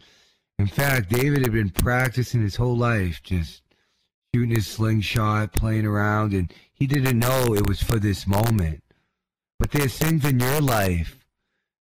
In 0.60 0.68
fact, 0.68 1.10
David 1.10 1.42
had 1.42 1.52
been 1.52 1.70
practicing 1.70 2.42
his 2.42 2.56
whole 2.56 2.78
life, 2.78 3.22
just 3.24 3.62
shooting 4.34 4.56
his 4.56 4.68
slingshot, 4.68 5.54
playing 5.54 5.86
around, 5.86 6.34
and 6.34 6.54
he 6.74 6.88
didn't 6.88 7.20
know 7.20 7.56
it 7.56 7.68
was 7.68 7.82
for 7.82 7.98
this 8.00 8.28
moment. 8.28 8.84
But 9.60 9.72
there's 9.72 9.98
things 9.98 10.24
in 10.24 10.40
your 10.40 10.62
life 10.62 11.26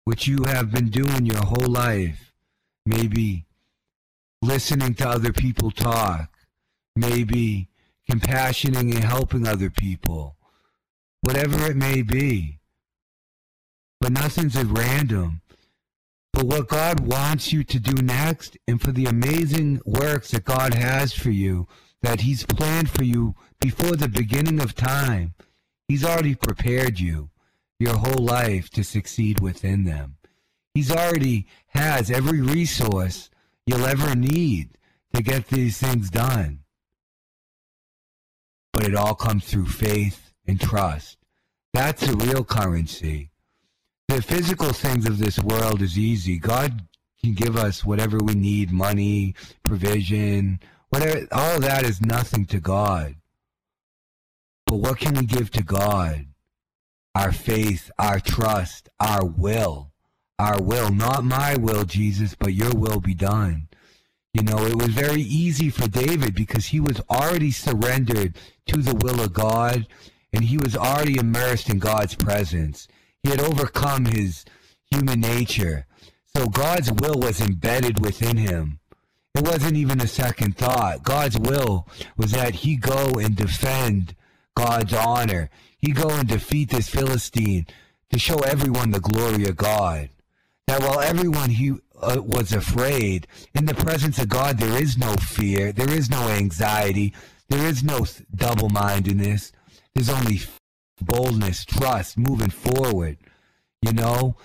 which 0.06 0.28
you 0.28 0.46
have 0.46 0.72
been 0.72 0.90
doing 0.90 1.26
your 1.26 1.44
whole 1.44 1.68
life. 1.68 2.34
Maybe 2.86 3.46
listening 4.42 4.96
to 4.96 5.08
other 5.08 5.32
people 5.32 5.70
talk, 5.70 6.30
maybe 6.96 7.70
compassioning 8.10 8.96
and 8.96 9.04
helping 9.04 9.48
other 9.48 9.70
people, 9.70 10.36
whatever 11.22 11.70
it 11.70 11.78
may 11.78 12.02
be. 12.02 12.60
But 14.00 14.14
nothing's 14.14 14.56
at 14.56 14.66
random. 14.66 15.42
But 16.34 16.46
what 16.46 16.68
God 16.68 17.02
wants 17.02 17.54
you 17.54 17.64
to 17.66 17.80
do 17.80 18.02
next, 18.02 18.58
and 18.68 18.82
for 18.82 18.92
the 18.92 19.06
amazing 19.06 19.82
works 19.86 20.32
that 20.32 20.46
God 20.46 20.74
has 20.74 21.14
for 21.14 21.30
you, 21.30 21.68
that 22.02 22.22
He's 22.22 22.46
planned 22.46 22.90
for 22.90 23.04
you 23.04 23.36
before 23.60 23.96
the 23.96 24.10
beginning 24.10 24.60
of 24.60 24.74
time, 24.74 25.36
He's 25.88 26.04
already 26.04 26.34
prepared 26.34 27.00
you 27.00 27.30
your 27.82 27.98
whole 27.98 28.24
life 28.24 28.70
to 28.70 28.84
succeed 28.84 29.40
within 29.40 29.84
them. 29.86 30.16
He's 30.74 30.92
already 30.92 31.48
has 31.70 32.12
every 32.12 32.40
resource 32.40 33.30
you'll 33.66 33.86
ever 33.86 34.16
need 34.16 34.78
to 35.14 35.22
get 35.22 35.48
these 35.48 35.78
things 35.78 36.10
done. 36.10 36.60
But 38.72 38.86
it 38.86 38.96
all 38.96 39.16
comes 39.16 39.46
through 39.46 39.66
faith 39.66 40.32
and 40.48 40.62
trust. 40.62 41.18
That's 41.74 42.06
the 42.06 42.16
real 42.16 42.44
currency. 42.44 43.32
The 44.08 44.22
physical 44.22 44.74
things 44.74 45.08
of 45.08 45.18
this 45.18 45.40
world 45.40 45.82
is 45.82 45.98
easy. 45.98 46.38
God 46.38 46.88
can 47.22 47.34
give 47.34 47.56
us 47.56 47.84
whatever 47.84 48.18
we 48.20 48.34
need, 48.34 48.72
money, 48.72 49.36
provision, 49.64 50.60
whatever 50.90 51.28
all 51.32 51.60
that 51.60 51.84
is 51.84 52.02
nothing 52.02 52.46
to 52.46 52.60
God. 52.60 53.16
But 54.66 54.78
what 54.78 55.00
can 55.00 55.16
we 55.16 55.26
give 55.26 55.52
to 55.52 55.64
God? 55.64 56.28
Our 57.16 57.32
faith, 57.32 57.92
our 58.00 58.20
trust, 58.20 58.90
our 59.00 59.26
will. 59.26 59.92
Our 60.40 60.62
will, 60.62 60.92
not 60.92 61.24
my 61.24 61.56
will, 61.56 61.84
Jesus, 61.84 62.36
but 62.36 62.54
your 62.54 62.74
will 62.74 63.00
be 63.00 63.14
done. 63.14 63.68
You 64.34 64.44
know, 64.44 64.66
it 64.66 64.76
was 64.76 64.88
very 64.88 65.22
easy 65.22 65.70
for 65.70 65.88
David 65.88 66.34
because 66.34 66.68
he 66.68 66.80
was 66.80 67.02
already 67.10 67.52
surrendered 67.52 68.38
to 68.68 68.78
the 68.78 68.96
will 68.96 69.20
of 69.20 69.34
God 69.34 69.88
and 70.34 70.46
he 70.46 70.58
was 70.58 70.76
already 70.76 71.18
immersed 71.18 71.70
in 71.70 71.80
God's 71.80 72.16
presence. 72.16 72.88
He 73.24 73.30
had 73.30 73.42
overcome 73.42 74.06
his 74.06 74.46
human 74.90 75.20
nature. 75.20 75.86
So 76.36 76.48
God's 76.48 76.92
will 76.92 77.20
was 77.20 77.42
embedded 77.42 78.00
within 78.00 78.38
him. 78.38 78.80
It 79.36 79.46
wasn't 79.46 79.76
even 79.76 80.00
a 80.00 80.08
second 80.08 80.58
thought. 80.58 81.04
God's 81.04 81.38
will 81.38 81.88
was 82.18 82.32
that 82.32 82.56
he 82.56 82.78
go 82.78 83.20
and 83.20 83.36
defend 83.36 84.16
God's 84.56 84.94
honor. 84.94 85.50
He 85.78 85.92
go 85.92 86.10
and 86.10 86.28
defeat 86.28 86.70
this 86.70 86.90
Philistine 86.90 87.66
to 88.12 88.20
show 88.20 88.40
everyone 88.40 88.92
the 88.92 89.00
glory 89.00 89.46
of 89.48 89.56
God. 89.58 90.10
That 90.68 90.82
while 90.82 91.00
everyone 91.00 91.50
he 91.50 91.74
uh, 92.00 92.22
was 92.22 92.52
afraid, 92.54 93.28
in 93.56 93.66
the 93.66 93.74
presence 93.74 94.20
of 94.20 94.30
God 94.30 94.58
there 94.58 94.82
is 94.82 94.98
no 94.98 95.16
fear, 95.16 95.72
there 95.72 95.90
is 95.90 96.10
no 96.10 96.30
anxiety, 96.30 97.14
there 97.50 97.66
is 97.66 97.84
no 97.84 98.06
double-mindedness. 98.36 99.52
There's 99.94 100.10
only 100.10 100.40
boldness, 101.02 101.66
trust, 101.66 102.18
moving 102.18 102.50
forward. 102.50 103.18
You 103.82 103.94
know, 103.94 104.38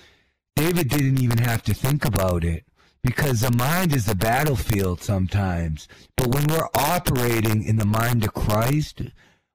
David 0.57 0.89
didn't 0.89 1.21
even 1.21 1.39
have 1.39 1.63
to 1.65 1.75
think 1.75 2.05
about 2.05 2.43
it 2.43 2.65
because 3.05 3.41
the 3.41 3.53
mind 3.53 3.95
is 3.95 4.07
the 4.07 4.15
battlefield 4.15 5.03
sometimes. 5.03 5.87
But 6.17 6.29
when 6.29 6.47
we're 6.47 6.69
operating 6.75 7.63
in 7.63 7.77
the 7.77 7.85
mind 7.85 8.25
of 8.25 8.35
Christ, 8.35 9.03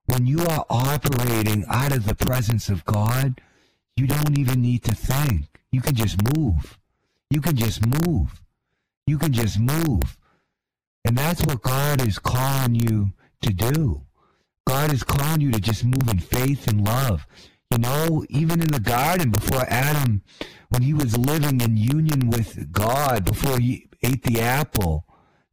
when 0.06 0.26
you 0.26 0.46
are 0.46 0.66
operating 0.70 1.66
out 1.70 1.92
of 1.92 2.06
the 2.06 2.16
presence 2.16 2.70
of 2.70 2.86
God, 2.86 3.42
you 3.96 4.08
don't 4.08 4.38
even 4.38 4.62
need 4.62 4.84
to 4.84 4.96
think. 4.96 5.46
You 5.72 5.82
can 5.82 5.96
just 5.96 6.18
move. 6.36 6.78
You 7.30 7.42
can 7.42 7.56
just 7.56 7.86
move. 7.86 8.42
You 9.08 9.18
can 9.18 9.34
just 9.34 9.60
move. 9.60 10.18
And 11.06 11.18
that's 11.18 11.44
what 11.46 11.62
God 11.62 12.06
is 12.06 12.20
calling 12.20 12.76
you 12.76 13.14
to 13.42 13.54
do. 13.54 14.04
God 14.68 14.94
is 14.94 15.04
calling 15.04 15.42
you 15.42 15.52
to 15.52 15.60
just 15.60 15.84
move 15.84 16.08
in 16.10 16.20
faith 16.20 16.68
and 16.68 16.86
love. 16.86 17.26
You 17.72 17.80
know, 17.80 18.26
even 18.30 18.62
in 18.62 18.68
the 18.68 18.80
garden 18.80 19.32
before 19.32 19.66
Adam, 19.68 20.24
when 20.70 20.82
he 20.82 20.94
was 20.94 21.18
living 21.18 21.62
in 21.62 21.78
union 21.78 22.30
with 22.30 22.72
God, 22.72 23.26
before 23.26 23.60
he 23.60 23.88
ate 24.04 24.24
the 24.24 24.42
apple, 24.42 25.06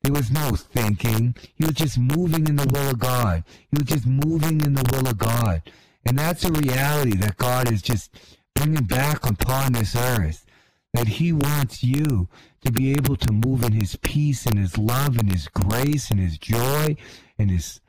there 0.02 0.12
was 0.12 0.30
no 0.30 0.50
thinking. 0.52 1.34
He 1.54 1.64
was 1.64 1.74
just 1.74 1.98
moving 1.98 2.46
in 2.46 2.56
the 2.56 2.68
will 2.72 2.90
of 2.90 2.98
God. 2.98 3.44
He 3.70 3.78
was 3.78 3.86
just 3.86 4.06
moving 4.06 4.60
in 4.60 4.74
the 4.74 4.88
will 4.92 5.08
of 5.08 5.18
God. 5.18 5.62
And 6.06 6.18
that's 6.18 6.44
a 6.44 6.52
reality 6.52 7.16
that 7.16 7.36
God 7.36 7.70
is 7.70 7.82
just 7.82 8.14
bringing 8.54 8.84
back 8.84 9.28
upon 9.28 9.72
this 9.72 9.94
earth. 9.96 10.46
That 10.94 11.08
He 11.08 11.32
wants 11.32 11.82
you 11.82 12.28
to 12.64 12.72
be 12.72 12.92
able 12.92 13.16
to 13.16 13.32
move 13.32 13.62
in 13.62 13.72
His 13.72 13.96
peace 13.96 14.46
and 14.46 14.58
His 14.58 14.78
love 14.78 15.18
and 15.18 15.30
His 15.30 15.48
grace 15.48 16.10
and 16.10 16.18
His 16.20 16.38
joy 16.38 16.96
and 17.38 17.50
His, 17.50 17.80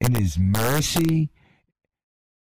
and 0.00 0.16
His 0.16 0.38
mercy 0.38 1.30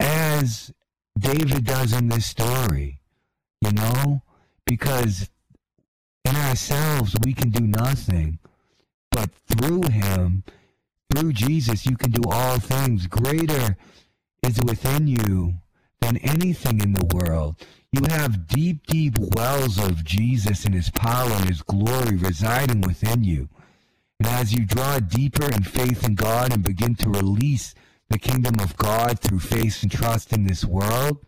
as 0.00 0.72
David 1.18 1.64
does 1.64 1.92
in 1.92 2.08
this 2.08 2.26
story, 2.26 2.98
you 3.60 3.72
know, 3.72 4.22
because 4.66 5.30
in 6.24 6.34
ourselves 6.34 7.14
we 7.24 7.32
can 7.32 7.50
do 7.50 7.66
nothing, 7.66 8.38
but 9.12 9.30
through 9.46 9.82
him, 9.90 10.42
through 11.14 11.32
Jesus, 11.34 11.86
you 11.86 11.96
can 11.96 12.10
do 12.10 12.22
all 12.30 12.58
things. 12.58 13.06
Greater 13.06 13.76
is 14.42 14.58
within 14.64 15.06
you 15.06 15.54
than 16.00 16.16
anything 16.18 16.80
in 16.80 16.94
the 16.94 17.04
world. 17.14 17.56
You 17.92 18.02
have 18.08 18.48
deep, 18.48 18.86
deep 18.86 19.14
wells 19.36 19.78
of 19.78 20.04
Jesus 20.04 20.64
and 20.64 20.74
his 20.74 20.90
power 20.90 21.30
and 21.30 21.48
his 21.48 21.62
glory 21.62 22.16
residing 22.16 22.80
within 22.80 23.22
you. 23.22 23.48
And 24.18 24.28
as 24.28 24.52
you 24.52 24.64
draw 24.64 24.98
deeper 24.98 25.44
in 25.44 25.62
faith 25.62 26.04
in 26.04 26.14
God 26.14 26.52
and 26.52 26.62
begin 26.62 26.94
to 26.96 27.10
release 27.10 27.74
the 28.08 28.18
kingdom 28.18 28.54
of 28.60 28.76
God 28.76 29.18
through 29.20 29.40
faith 29.40 29.82
and 29.82 29.92
trust 29.92 30.32
in 30.32 30.46
this 30.46 30.64
world, 30.64 31.18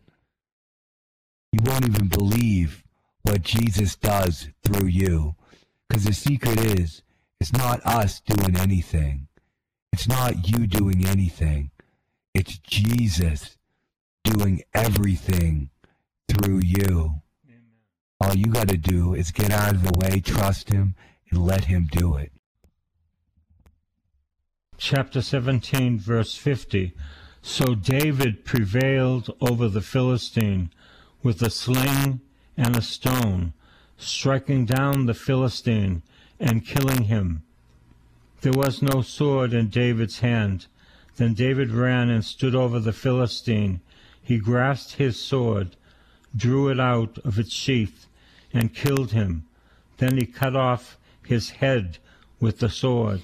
you 1.53 1.61
won't 1.64 1.87
even 1.87 2.09
believe 2.09 2.83
what 3.23 3.42
Jesus 3.42 3.97
does 3.97 4.49
through 4.62 4.88
you. 4.88 5.35
Because 5.88 6.05
the 6.05 6.12
secret 6.12 6.59
is, 6.81 7.03
it's 7.44 7.52
not 7.52 7.85
us 7.85 8.20
doing 8.20 8.57
anything. 8.57 9.28
It's 9.92 10.09
not 10.09 10.48
you 10.48 10.66
doing 10.66 11.04
anything. 11.07 11.72
It's 12.33 12.57
Jesus 12.57 13.59
doing 14.24 14.62
everything 14.72 15.68
through 16.26 16.61
you. 16.61 17.20
Amen. 17.46 17.83
All 18.18 18.35
you 18.35 18.46
got 18.46 18.68
to 18.68 18.78
do 18.78 19.12
is 19.12 19.30
get 19.30 19.50
out 19.50 19.74
of 19.74 19.83
the 19.83 19.92
way, 19.98 20.20
trust 20.20 20.70
Him, 20.70 20.94
and 21.30 21.44
let 21.44 21.66
Him 21.66 21.87
do 21.92 22.16
it 22.16 22.33
chapter 24.78 25.20
17, 25.20 25.98
verse 25.98 26.37
50. 26.37 26.94
So 27.42 27.74
David 27.74 28.46
prevailed 28.46 29.30
over 29.42 29.68
the 29.68 29.83
Philistine 29.83 30.70
with 31.22 31.42
a 31.42 31.50
sling 31.50 32.22
and 32.57 32.74
a 32.74 32.80
stone, 32.80 33.52
striking 33.98 34.64
down 34.64 35.04
the 35.04 35.14
Philistine 35.14 36.02
and 36.40 36.66
killing 36.66 37.05
him. 37.05 37.42
There 38.40 38.53
was 38.53 38.83
no 38.83 39.03
sword 39.03 39.55
in 39.55 39.68
David's 39.68 40.18
hand. 40.18 40.66
Then 41.16 41.35
David 41.35 41.70
ran 41.70 42.11
and 42.11 42.25
stood 42.25 42.55
over 42.55 42.79
the 42.81 42.92
Philistine. 42.92 43.81
He 44.23 44.38
grasped 44.38 44.94
his 44.94 45.18
sword, 45.18 45.77
drew 46.37 46.68
it 46.68 46.81
out 46.81 47.18
of 47.18 47.38
its 47.38 47.53
sheath, 47.53 48.07
and 48.53 48.75
killed 48.75 49.12
him. 49.12 49.44
Then 49.99 50.16
he 50.18 50.27
cut 50.27 50.57
off 50.57 50.99
his 51.25 51.51
head 51.51 51.99
with 52.40 52.59
the 52.59 52.68
sword. 52.68 53.23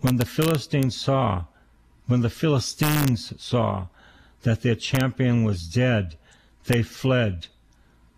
When 0.00 0.16
the 0.16 0.24
Philistines 0.24 0.96
saw, 0.96 1.44
when 2.06 2.22
the 2.22 2.30
Philistines 2.30 3.34
saw 3.38 3.88
that 4.42 4.62
their 4.62 4.74
champion 4.74 5.44
was 5.44 5.68
dead, 5.68 6.16
they 6.64 6.82
fled. 6.82 7.48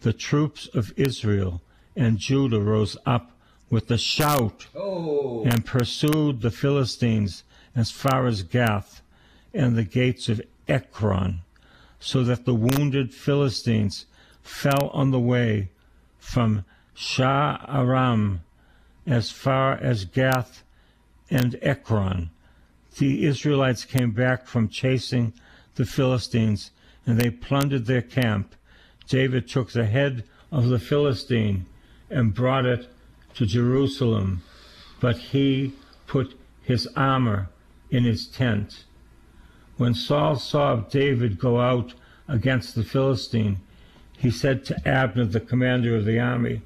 The 0.01 0.13
troops 0.13 0.69
of 0.69 0.93
Israel 0.97 1.63
and 1.97 2.19
Judah 2.19 2.61
rose 2.61 2.97
up 3.05 3.33
with 3.71 3.91
a 3.91 3.99
shout 3.99 4.67
oh. 4.75 5.45
and 5.45 5.65
pursued 5.65 6.41
the 6.41 6.51
Philistines 6.51 7.43
as 7.75 7.91
far 7.91 8.27
as 8.27 8.43
Gath 8.43 9.01
and 9.55 9.77
the 9.77 9.85
gates 9.85 10.29
of 10.29 10.43
Ekron, 10.69 11.41
so 11.99 12.23
that 12.25 12.45
the 12.45 12.55
wounded 12.55 13.15
Philistines 13.15 14.07
fell 14.43 14.91
on 14.93 15.11
the 15.11 15.21
way 15.21 15.71
from 16.19 16.65
Shaaraim 16.97 18.41
as 19.07 19.31
far 19.31 19.73
as 19.73 20.05
Gath 20.05 20.63
and 21.31 21.59
Ekron. 21.63 22.31
The 22.99 23.25
Israelites 23.25 23.85
came 23.85 24.11
back 24.11 24.47
from 24.47 24.69
chasing 24.69 25.33
the 25.77 25.87
Philistines, 25.87 26.71
and 27.07 27.19
they 27.19 27.31
plundered 27.31 27.87
their 27.87 28.03
camp. 28.03 28.55
David 29.09 29.49
took 29.49 29.73
the 29.73 29.87
head 29.87 30.25
of 30.51 30.69
the 30.69 30.79
Philistine 30.79 31.67
and 32.13 32.35
brought 32.35 32.67
it 32.67 32.89
to 33.35 33.47
Jerusalem, 33.47 34.43
but 35.01 35.17
he 35.17 35.73
put 36.07 36.39
his 36.63 36.87
armor 36.97 37.49
in 37.91 38.05
his 38.05 38.27
tent. 38.27 38.85
When 39.77 39.95
Saul 39.95 40.37
saw 40.37 40.77
David 40.77 41.39
go 41.39 41.61
out 41.61 41.95
against 42.29 42.75
the 42.75 42.85
Philistine, 42.85 43.59
he 44.17 44.31
said 44.31 44.65
to 44.67 44.89
Abner, 44.89 45.25
the 45.25 45.41
commander 45.41 45.97
of 45.97 46.05
the 46.05 46.21
army, 46.21 46.63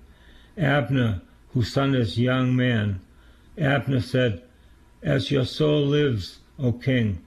Abner, 0.58 1.22
whose 1.52 1.72
son 1.72 1.94
is 1.94 2.18
young 2.18 2.54
man, 2.54 3.00
Abner 3.56 4.00
said, 4.00 4.42
as 5.02 5.30
your 5.30 5.44
soul 5.44 5.86
lives, 5.86 6.40
O 6.58 6.72
king. 6.72 7.18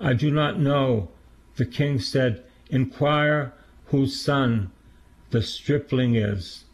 I 0.00 0.12
do 0.12 0.30
not 0.30 0.58
know. 0.58 1.08
The 1.56 1.64
king 1.64 2.00
said, 2.00 2.42
Inquire 2.70 3.52
whose 3.86 4.20
son 4.20 4.70
the 5.30 5.42
stripling 5.42 6.16
is. 6.16 6.64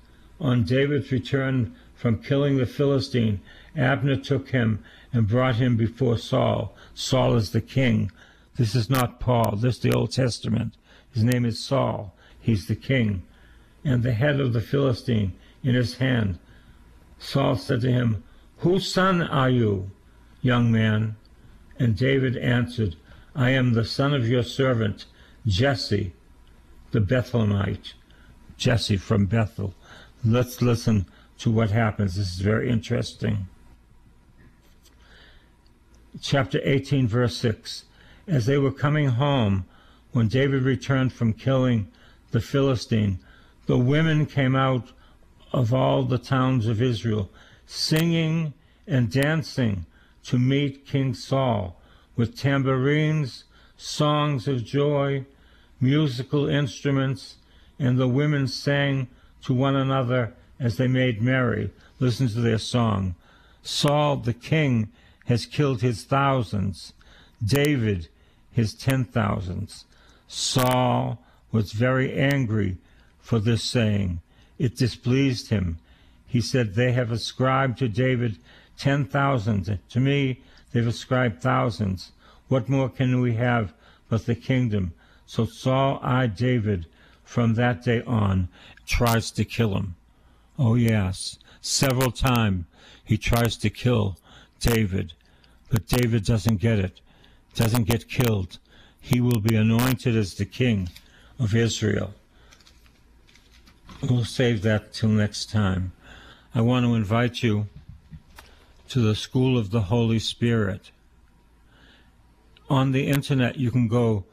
On 0.41 0.65
David's 0.65 1.13
return 1.13 1.75
from 1.95 2.23
killing 2.23 2.57
the 2.57 2.67
Philistine, 2.67 3.41
Abner 3.77 4.17
took 4.17 4.51
him 4.51 4.83
and 5.13 5.29
brought 5.29 5.57
him 5.57 5.77
before 5.77 6.17
Saul. 6.17 6.75
Saul 6.95 7.37
is 7.37 7.51
the 7.51 7.61
king. 7.61 8.11
This 8.57 8.75
is 8.75 8.89
not 8.89 9.21
Paul. 9.21 9.57
This 9.57 9.77
is 9.77 9.83
the 9.83 9.93
Old 9.93 10.13
Testament. 10.13 10.77
His 11.13 11.25
name 11.25 11.45
is 11.45 11.59
Saul. 11.59 12.15
He's 12.41 12.67
the 12.67 12.77
king. 12.77 13.23
And 13.85 14.03
the 14.03 14.15
head 14.15 14.41
of 14.41 14.53
the 14.53 14.61
Philistine 14.61 15.35
in 15.63 15.75
his 15.75 15.97
hand. 15.97 16.39
Saul 17.19 17.57
said 17.57 17.83
to 17.83 17.93
him, 17.93 18.25
Whose 18.59 18.91
son 18.91 19.23
are 19.23 19.51
you? 19.51 19.91
young 20.43 20.73
man? 20.73 21.17
And 21.79 21.97
David 21.97 22.37
answered, 22.37 22.97
I 23.35 23.51
am 23.51 23.73
the 23.73 23.85
son 23.85 24.15
of 24.15 24.29
your 24.29 24.43
servant, 24.43 25.07
Jesse, 25.47 26.13
the 26.93 27.01
Bethlehemite. 27.01 27.95
Jesse 28.57 28.97
from 28.97 29.27
Bethel. 29.27 29.75
Let's 30.25 30.61
listen 30.61 31.07
to 31.39 31.51
what 31.51 31.71
happens. 31.71 32.17
This 32.17 32.35
is 32.35 32.41
very 32.41 32.69
interesting. 32.69 33.49
Chapter 36.21 36.61
18, 36.63 37.09
verse 37.09 37.37
6. 37.39 37.85
As 38.27 38.45
they 38.45 38.59
were 38.59 38.73
coming 38.73 39.09
home, 39.09 39.65
when 40.13 40.29
David 40.29 40.63
returned 40.63 41.15
from 41.15 41.33
killing 41.33 41.89
the 42.33 42.41
Philistine, 42.41 43.19
the 43.67 43.79
women 43.79 44.27
came 44.27 44.55
out 44.55 44.93
of 45.53 45.73
all 45.73 46.03
the 46.03 46.19
towns 46.19 46.67
of 46.67 46.83
Israel, 46.83 47.31
singing 47.67 48.53
and 48.87 49.11
dancing 49.11 49.87
to 50.25 50.39
meet 50.39 50.87
King 50.87 51.15
Saul 51.15 51.81
with 52.15 52.37
tambourines, 52.37 53.45
songs 53.79 54.47
of 54.47 54.65
joy, 54.65 55.25
musical 55.81 56.47
instruments, 56.47 57.37
and 57.79 57.99
the 57.99 58.09
women 58.09 58.47
sang 58.47 59.09
to 59.45 59.55
one 59.55 59.77
another 59.77 60.35
as 60.59 60.77
they 60.77 60.87
made 60.87 61.23
merry. 61.23 61.71
Listen 61.99 62.29
to 62.29 62.41
their 62.41 62.59
song. 62.59 63.15
Saul 63.63 64.17
the 64.17 64.35
king 64.35 64.89
has 65.27 65.47
killed 65.47 65.81
his 65.81 66.05
thousands, 66.05 66.93
David 67.45 68.09
his 68.51 68.75
ten 68.75 69.05
thousands. 69.05 69.85
Saul 70.27 71.23
was 71.53 71.73
very 71.73 72.13
angry 72.13 72.79
for 73.21 73.39
this 73.39 73.63
saying. 73.63 74.21
It 74.59 74.77
displeased 74.77 75.49
him. 75.49 75.79
He 76.27 76.41
said, 76.41 76.75
They 76.75 76.93
have 76.93 77.11
ascribed 77.11 77.79
to 77.79 77.89
David 77.89 78.39
ten 78.77 79.05
thousand. 79.05 79.79
To 79.89 80.01
me, 80.01 80.43
they've 80.73 80.87
ascribed 80.87 81.41
thousands. 81.41 82.13
What 82.49 82.69
more 82.69 82.89
can 82.89 83.21
we 83.21 83.35
have 83.35 83.73
but 84.09 84.27
the 84.27 84.35
kingdom? 84.35 84.93
So 85.27 85.45
Saul 85.47 86.01
eyed 86.03 86.35
David 86.35 86.87
from 87.31 87.55
that 87.55 87.85
day 87.85 88.03
on, 88.09 88.49
tries 88.87 89.31
to 89.31 89.45
kill 89.45 89.77
him. 89.77 89.95
Oh, 90.59 90.75
yes, 90.75 91.39
several 91.61 92.11
times 92.11 92.65
he 93.05 93.17
tries 93.17 93.57
to 93.59 93.71
kill 93.71 94.19
David, 94.59 95.13
but 95.69 95.87
David 95.87 96.25
doesn't 96.25 96.57
get 96.57 96.81
it, 96.81 97.01
doesn't 97.55 97.85
get 97.85 98.09
killed. 98.09 98.59
He 99.01 99.21
will 99.21 99.39
be 99.39 99.55
anointed 99.55 100.17
as 100.17 100.35
the 100.35 100.45
king 100.45 100.89
of 101.39 101.55
Israel. 101.55 102.15
We'll 104.03 104.25
save 104.25 104.63
that 104.63 104.93
till 104.93 105.11
next 105.11 105.51
time. 105.51 105.93
I 106.53 106.63
want 106.63 106.85
to 106.85 106.97
invite 106.97 107.45
you 107.45 107.69
to 108.89 109.01
the 109.01 109.15
School 109.15 109.57
of 109.57 109.71
the 109.71 109.83
Holy 109.83 110.19
Spirit. 110.19 110.91
On 112.69 112.91
the 112.91 113.07
internet, 113.07 113.57
you 113.57 113.71
can 113.71 113.87
go 113.87 114.25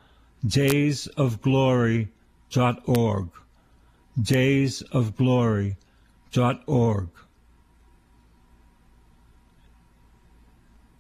daysofglory.org. 2.52 3.30
Daysofglory.org. 4.20 7.10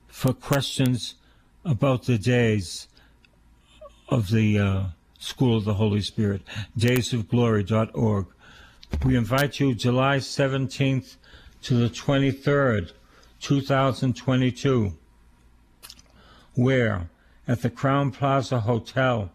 For 0.07 0.33
questions 0.33 1.15
about 1.63 2.05
the 2.05 2.17
days 2.17 2.88
of 4.10 4.31
the 4.31 4.57
uh, 4.57 4.86
School 5.19 5.57
of 5.57 5.65
the 5.65 5.75
Holy 5.75 6.01
Spirit, 6.01 6.41
daysofglory.org. 6.77 8.25
We 9.03 9.17
invite 9.17 9.60
you 9.60 9.75
July 9.75 10.17
17th 10.17 11.17
to 11.63 11.75
the 11.75 11.89
23rd, 11.89 12.93
2022, 13.41 14.93
where 16.55 17.10
at 17.47 17.62
the 17.62 17.69
Crowne 17.69 18.13
Plaza 18.13 18.62
Hotel 18.62 19.31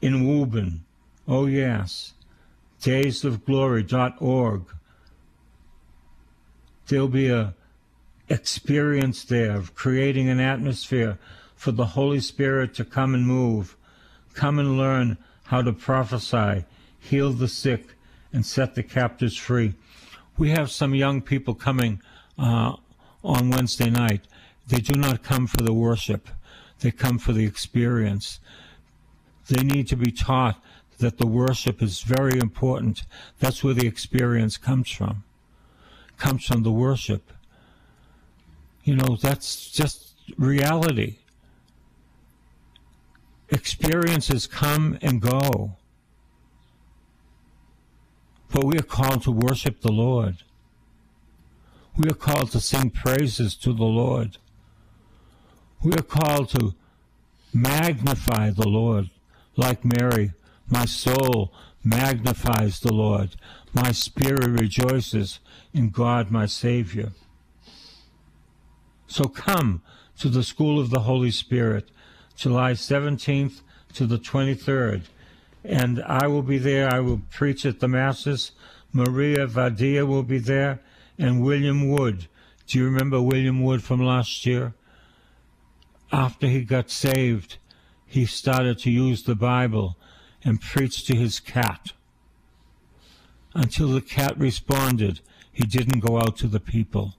in 0.00 0.26
Woburn. 0.26 0.83
Oh, 1.26 1.46
yes. 1.46 2.12
Daysofglory.org. 2.80 4.62
There'll 6.86 7.08
be 7.08 7.28
a 7.28 7.54
experience 8.28 9.24
there 9.24 9.56
of 9.56 9.74
creating 9.74 10.28
an 10.28 10.40
atmosphere 10.40 11.18
for 11.56 11.72
the 11.72 11.86
Holy 11.86 12.20
Spirit 12.20 12.74
to 12.74 12.84
come 12.84 13.14
and 13.14 13.26
move, 13.26 13.76
come 14.34 14.58
and 14.58 14.76
learn 14.76 15.16
how 15.44 15.62
to 15.62 15.72
prophesy, 15.72 16.64
heal 16.98 17.32
the 17.32 17.48
sick, 17.48 17.94
and 18.32 18.44
set 18.44 18.74
the 18.74 18.82
captives 18.82 19.36
free. 19.36 19.74
We 20.36 20.50
have 20.50 20.70
some 20.70 20.94
young 20.94 21.22
people 21.22 21.54
coming 21.54 22.02
uh, 22.38 22.76
on 23.22 23.50
Wednesday 23.50 23.90
night. 23.90 24.22
They 24.66 24.78
do 24.78 24.94
not 24.94 25.22
come 25.22 25.46
for 25.46 25.62
the 25.62 25.72
worship. 25.72 26.28
They 26.80 26.90
come 26.90 27.18
for 27.18 27.32
the 27.32 27.46
experience. 27.46 28.40
They 29.48 29.62
need 29.62 29.88
to 29.88 29.96
be 29.96 30.10
taught 30.10 30.60
that 30.98 31.18
the 31.18 31.26
worship 31.26 31.82
is 31.82 32.00
very 32.02 32.38
important. 32.38 33.02
That's 33.38 33.62
where 33.62 33.74
the 33.74 33.86
experience 33.86 34.56
comes 34.56 34.90
from. 34.90 35.24
Comes 36.18 36.44
from 36.44 36.62
the 36.62 36.72
worship. 36.72 37.32
You 38.84 38.96
know, 38.96 39.16
that's 39.16 39.70
just 39.70 40.14
reality. 40.36 41.16
Experiences 43.48 44.46
come 44.46 44.98
and 45.02 45.20
go. 45.20 45.76
But 48.50 48.64
we 48.64 48.78
are 48.78 48.82
called 48.82 49.22
to 49.24 49.32
worship 49.32 49.80
the 49.80 49.92
Lord. 49.92 50.36
We 51.96 52.08
are 52.10 52.14
called 52.14 52.50
to 52.52 52.60
sing 52.60 52.90
praises 52.90 53.54
to 53.56 53.72
the 53.72 53.84
Lord. 53.84 54.38
We 55.82 55.92
are 55.92 56.02
called 56.02 56.50
to 56.50 56.74
magnify 57.52 58.50
the 58.50 58.68
Lord 58.68 59.10
like 59.56 59.84
Mary. 59.84 60.32
My 60.68 60.84
soul 60.84 61.52
magnifies 61.82 62.80
the 62.80 62.92
Lord. 62.92 63.36
My 63.72 63.92
spirit 63.92 64.48
rejoices 64.48 65.40
in 65.72 65.90
God 65.90 66.30
my 66.30 66.46
Savior. 66.46 67.12
So 69.06 69.24
come 69.24 69.82
to 70.18 70.28
the 70.28 70.42
School 70.42 70.80
of 70.80 70.90
the 70.90 71.00
Holy 71.00 71.30
Spirit, 71.30 71.90
July 72.36 72.72
17th 72.72 73.60
to 73.94 74.06
the 74.06 74.18
23rd. 74.18 75.02
And 75.64 76.02
I 76.02 76.26
will 76.26 76.42
be 76.42 76.58
there. 76.58 76.92
I 76.92 77.00
will 77.00 77.22
preach 77.30 77.64
at 77.66 77.80
the 77.80 77.88
Masses. 77.88 78.52
Maria 78.92 79.46
Vadia 79.46 80.06
will 80.06 80.22
be 80.22 80.38
there, 80.38 80.80
and 81.18 81.42
William 81.42 81.90
Wood. 81.90 82.28
Do 82.66 82.78
you 82.78 82.84
remember 82.84 83.20
William 83.20 83.62
Wood 83.62 83.82
from 83.82 84.00
last 84.00 84.46
year? 84.46 84.74
after 86.14 86.46
he 86.46 86.62
got 86.62 86.90
saved, 86.90 87.58
he 88.06 88.24
started 88.24 88.78
to 88.78 88.90
use 88.90 89.24
the 89.24 89.34
Bible 89.34 89.96
and 90.44 90.60
preached 90.60 91.06
to 91.06 91.16
his 91.16 91.40
cat. 91.40 91.92
Until 93.54 93.88
the 93.88 94.00
cat 94.00 94.38
responded, 94.38 95.20
he 95.52 95.64
didn't 95.64 96.00
go 96.00 96.18
out 96.18 96.36
to 96.38 96.46
the 96.46 96.60
people. 96.60 97.14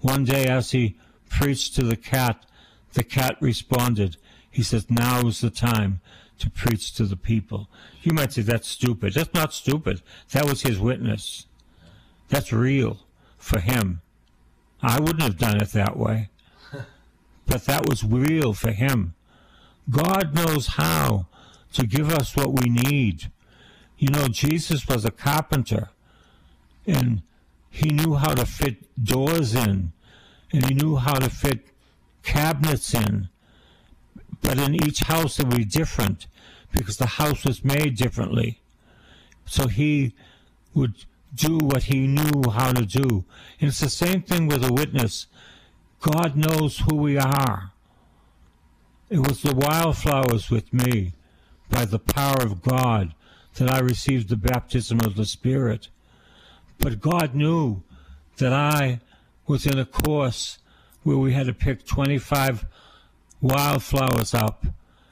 One 0.00 0.24
day, 0.24 0.46
as 0.46 0.72
he 0.72 0.96
preached 1.28 1.74
to 1.76 1.84
the 1.84 1.96
cat, 1.96 2.46
the 2.94 3.04
cat 3.04 3.36
responded. 3.40 4.16
He 4.50 4.62
says, 4.62 4.90
Now 4.90 5.26
is 5.26 5.40
the 5.40 5.50
time 5.50 6.00
to 6.38 6.50
preach 6.50 6.92
to 6.94 7.04
the 7.04 7.16
people. 7.16 7.68
You 8.02 8.12
might 8.12 8.32
say 8.32 8.42
that's 8.42 8.68
stupid. 8.68 9.14
That's 9.14 9.34
not 9.34 9.52
stupid. 9.52 10.02
That 10.32 10.46
was 10.46 10.62
his 10.62 10.78
witness. 10.78 11.46
That's 12.28 12.52
real 12.52 13.00
for 13.36 13.60
him. 13.60 14.00
I 14.82 15.00
wouldn't 15.00 15.22
have 15.22 15.38
done 15.38 15.60
it 15.60 15.70
that 15.72 15.96
way 15.96 16.28
but 17.46 17.64
that 17.64 17.88
was 17.88 18.04
real 18.04 18.52
for 18.52 18.72
him. 18.72 19.14
God 19.90 20.34
knows 20.34 20.68
how 20.68 21.26
to 21.74 21.86
give 21.86 22.10
us 22.10 22.34
what 22.34 22.60
we 22.60 22.70
need. 22.70 23.30
You 23.98 24.08
know, 24.08 24.28
Jesus 24.28 24.88
was 24.88 25.04
a 25.04 25.10
carpenter, 25.10 25.90
and 26.86 27.22
he 27.70 27.90
knew 27.90 28.14
how 28.14 28.34
to 28.34 28.46
fit 28.46 28.76
doors 29.02 29.54
in, 29.54 29.92
and 30.52 30.66
he 30.66 30.74
knew 30.74 30.96
how 30.96 31.14
to 31.14 31.28
fit 31.28 31.66
cabinets 32.22 32.94
in. 32.94 33.28
But 34.40 34.58
in 34.58 34.74
each 34.74 35.00
house 35.00 35.38
it 35.38 35.46
would 35.46 35.56
be 35.56 35.64
different 35.64 36.26
because 36.72 36.96
the 36.96 37.06
house 37.06 37.44
was 37.44 37.64
made 37.64 37.96
differently. 37.96 38.60
So 39.46 39.68
he 39.68 40.14
would 40.74 41.04
do 41.34 41.58
what 41.58 41.84
he 41.84 42.06
knew 42.06 42.50
how 42.50 42.72
to 42.72 42.84
do. 42.84 43.24
And 43.60 43.68
it's 43.68 43.80
the 43.80 43.88
same 43.88 44.22
thing 44.22 44.46
with 44.46 44.64
a 44.64 44.72
witness. 44.72 45.26
God 46.00 46.36
knows 46.36 46.78
who 46.78 46.96
we 46.96 47.16
are. 47.18 47.72
It 49.08 49.18
was 49.18 49.42
the 49.42 49.54
wildflowers 49.54 50.50
with 50.50 50.72
me, 50.72 51.12
by 51.74 51.84
the 51.84 51.98
power 51.98 52.40
of 52.40 52.62
God, 52.62 53.14
that 53.56 53.68
I 53.68 53.80
received 53.80 54.28
the 54.28 54.36
baptism 54.36 55.00
of 55.00 55.16
the 55.16 55.24
Spirit. 55.24 55.88
But 56.78 57.00
God 57.00 57.34
knew 57.34 57.82
that 58.36 58.52
I 58.52 59.00
was 59.48 59.66
in 59.66 59.76
a 59.76 59.84
course 59.84 60.58
where 61.02 61.16
we 61.16 61.32
had 61.32 61.46
to 61.46 61.52
pick 61.52 61.84
25 61.84 62.64
wildflowers 63.42 64.34
up 64.34 64.66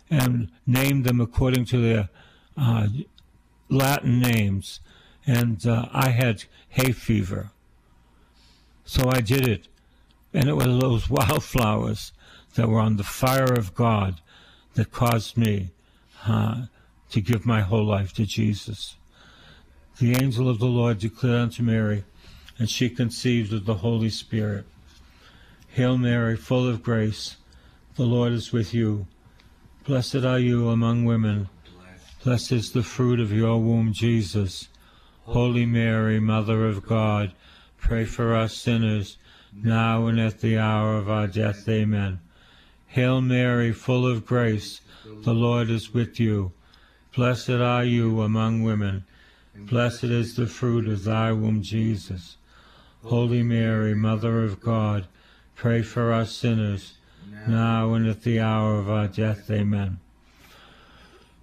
and 0.09 0.51
name 0.65 1.03
them 1.03 1.21
according 1.21 1.65
to 1.65 1.81
their 1.81 2.09
uh, 2.57 2.87
Latin 3.69 4.21
names. 4.21 4.79
And 5.27 5.67
uh, 5.67 5.87
I 5.93 6.11
had 6.11 6.45
hay 6.69 6.93
fever. 6.93 7.51
So 8.85 9.11
I 9.11 9.21
did 9.21 9.49
it. 9.49 9.67
And 10.33 10.49
it 10.49 10.55
was 10.55 10.67
those 10.67 11.11
wildflowers 11.11 12.13
that 12.55 12.69
were 12.69 12.81
on 12.81 12.99
the 12.99 13.05
fire 13.05 13.53
of 13.53 13.75
God 13.75 14.21
that 14.75 14.93
caused 14.93 15.37
me 15.37 15.71
uh, 16.27 16.67
to 17.11 17.21
give 17.21 17.45
my 17.47 17.61
whole 17.61 17.85
life 17.85 18.13
to 18.15 18.27
Jesus. 18.27 18.97
The 19.99 20.15
angel 20.15 20.49
of 20.49 20.59
the 20.59 20.67
Lord 20.67 20.99
declared 20.99 21.41
unto 21.41 21.63
Mary, 21.63 22.05
and 22.59 22.69
she 22.69 22.89
conceived 22.89 23.53
of 23.53 23.67
the 23.67 23.77
Holy 23.77 24.11
Spirit. 24.11 24.65
Hail 25.69 25.99
Mary, 25.99 26.37
full 26.37 26.69
of 26.69 26.83
grace, 26.83 27.37
the 27.97 28.05
Lord 28.05 28.33
is 28.33 28.53
with 28.53 28.73
you. 28.73 29.07
Blessed 29.85 30.25
are 30.25 30.39
you 30.39 30.69
among 30.69 31.05
women. 31.05 31.49
Blessed 32.25 32.53
is 32.53 32.73
the 32.73 32.83
fruit 32.83 33.21
of 33.21 33.33
your 33.33 33.61
womb, 33.61 33.93
Jesus. 33.93 34.69
Holy 35.25 35.67
Mary, 35.67 36.21
Mother 36.21 36.67
of 36.67 36.87
God, 36.87 37.33
pray 37.79 38.05
for 38.05 38.35
us 38.35 38.57
sinners 38.57 39.19
now 39.53 40.07
and 40.07 40.21
at 40.21 40.41
the 40.41 40.59
hour 40.59 40.97
of 40.97 41.11
our 41.11 41.27
death. 41.27 41.69
Amen. 41.69 42.21
Hail 42.93 43.21
Mary, 43.21 43.73
full 43.73 44.07
of 44.07 44.27
grace, 44.27 44.81
the 45.05 45.35
Lord 45.35 45.71
is 45.71 45.95
with 45.95 46.21
you. 46.21 46.53
Blessed 47.15 47.51
are 47.51 47.85
you 47.85 48.23
among 48.23 48.63
women, 48.63 49.05
Blessed 49.55 50.05
is 50.05 50.35
the 50.35 50.47
fruit 50.47 50.89
of 50.89 51.05
thy 51.05 51.33
womb, 51.33 51.63
Jesus. 51.63 52.37
Holy 53.05 53.43
Mary, 53.43 53.95
Mother 53.95 54.45
of 54.45 54.61
God, 54.61 55.07
pray 55.55 55.83
for 55.83 56.13
us 56.13 56.33
sinners, 56.33 56.95
now 57.47 57.93
and 57.93 58.07
at 58.07 58.23
the 58.23 58.41
hour 58.41 58.79
of 58.79 58.89
our 58.89 59.09
death. 59.09 59.51
Amen. 59.51 59.99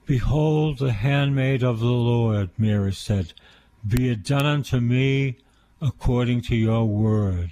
Behold 0.05 0.79
the 0.79 0.93
handmaid 0.93 1.63
of 1.63 1.79
the 1.79 1.85
Lord, 1.85 2.49
Mary 2.57 2.93
said, 2.93 3.33
be 3.87 4.09
it 4.09 4.23
done 4.23 4.45
unto 4.45 4.79
me 4.79 5.37
according 5.81 6.41
to 6.41 6.55
your 6.55 6.85
word. 6.85 7.51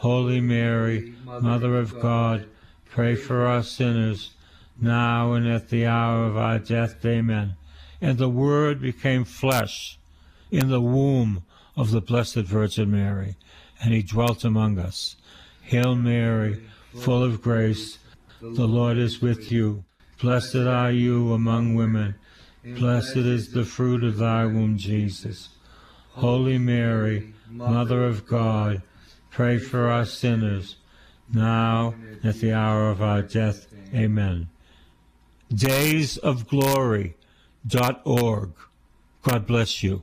Holy 0.00 0.40
Mary, 0.40 1.12
Mother 1.26 1.76
of 1.76 2.00
God, 2.00 2.46
pray 2.86 3.14
for 3.14 3.46
us 3.46 3.70
sinners, 3.70 4.30
now 4.80 5.34
and 5.34 5.46
at 5.46 5.68
the 5.68 5.84
hour 5.84 6.24
of 6.24 6.38
our 6.38 6.58
death. 6.58 7.04
Amen. 7.04 7.54
And 8.00 8.16
the 8.16 8.30
Word 8.30 8.80
became 8.80 9.24
flesh 9.24 9.98
in 10.50 10.70
the 10.70 10.80
womb 10.80 11.44
of 11.76 11.90
the 11.90 12.00
Blessed 12.00 12.46
Virgin 12.46 12.90
Mary, 12.90 13.36
and 13.82 13.92
he 13.92 14.02
dwelt 14.02 14.42
among 14.42 14.78
us. 14.78 15.16
Hail 15.60 15.94
Mary, 15.94 16.64
full 16.94 17.22
of 17.22 17.42
grace, 17.42 17.98
the 18.40 18.66
Lord 18.66 18.96
is 18.96 19.20
with 19.20 19.52
you. 19.52 19.84
Blessed 20.18 20.56
are 20.56 20.90
you 20.90 21.34
among 21.34 21.74
women. 21.74 22.14
Blessed 22.64 23.16
is 23.16 23.52
the 23.52 23.66
fruit 23.66 24.02
of 24.02 24.16
thy 24.16 24.46
womb, 24.46 24.78
Jesus. 24.78 25.50
Holy 26.12 26.56
Mary, 26.56 27.34
Mother 27.50 28.06
of 28.06 28.26
God, 28.26 28.80
pray 29.30 29.58
for 29.58 29.90
us 29.90 30.12
sinners, 30.12 30.76
now 31.32 31.94
and 32.22 32.24
at 32.24 32.36
the 32.36 32.52
hour 32.52 32.90
of 32.90 33.00
our 33.00 33.22
death. 33.22 33.66
Amen 33.94 34.48
days 35.52 36.16
of 36.18 36.46
daysofglory.org. 36.46 38.52
God 39.22 39.46
bless 39.46 39.82
you. 39.82 40.02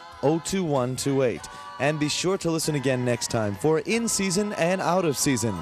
02128. 0.21 1.47
And 1.79 1.99
be 1.99 2.09
sure 2.09 2.37
to 2.37 2.51
listen 2.51 2.75
again 2.75 3.03
next 3.03 3.31
time 3.31 3.55
for 3.55 3.79
In 3.79 4.07
Season 4.07 4.53
and 4.53 4.81
Out 4.81 5.05
of 5.05 5.17
Season. 5.17 5.55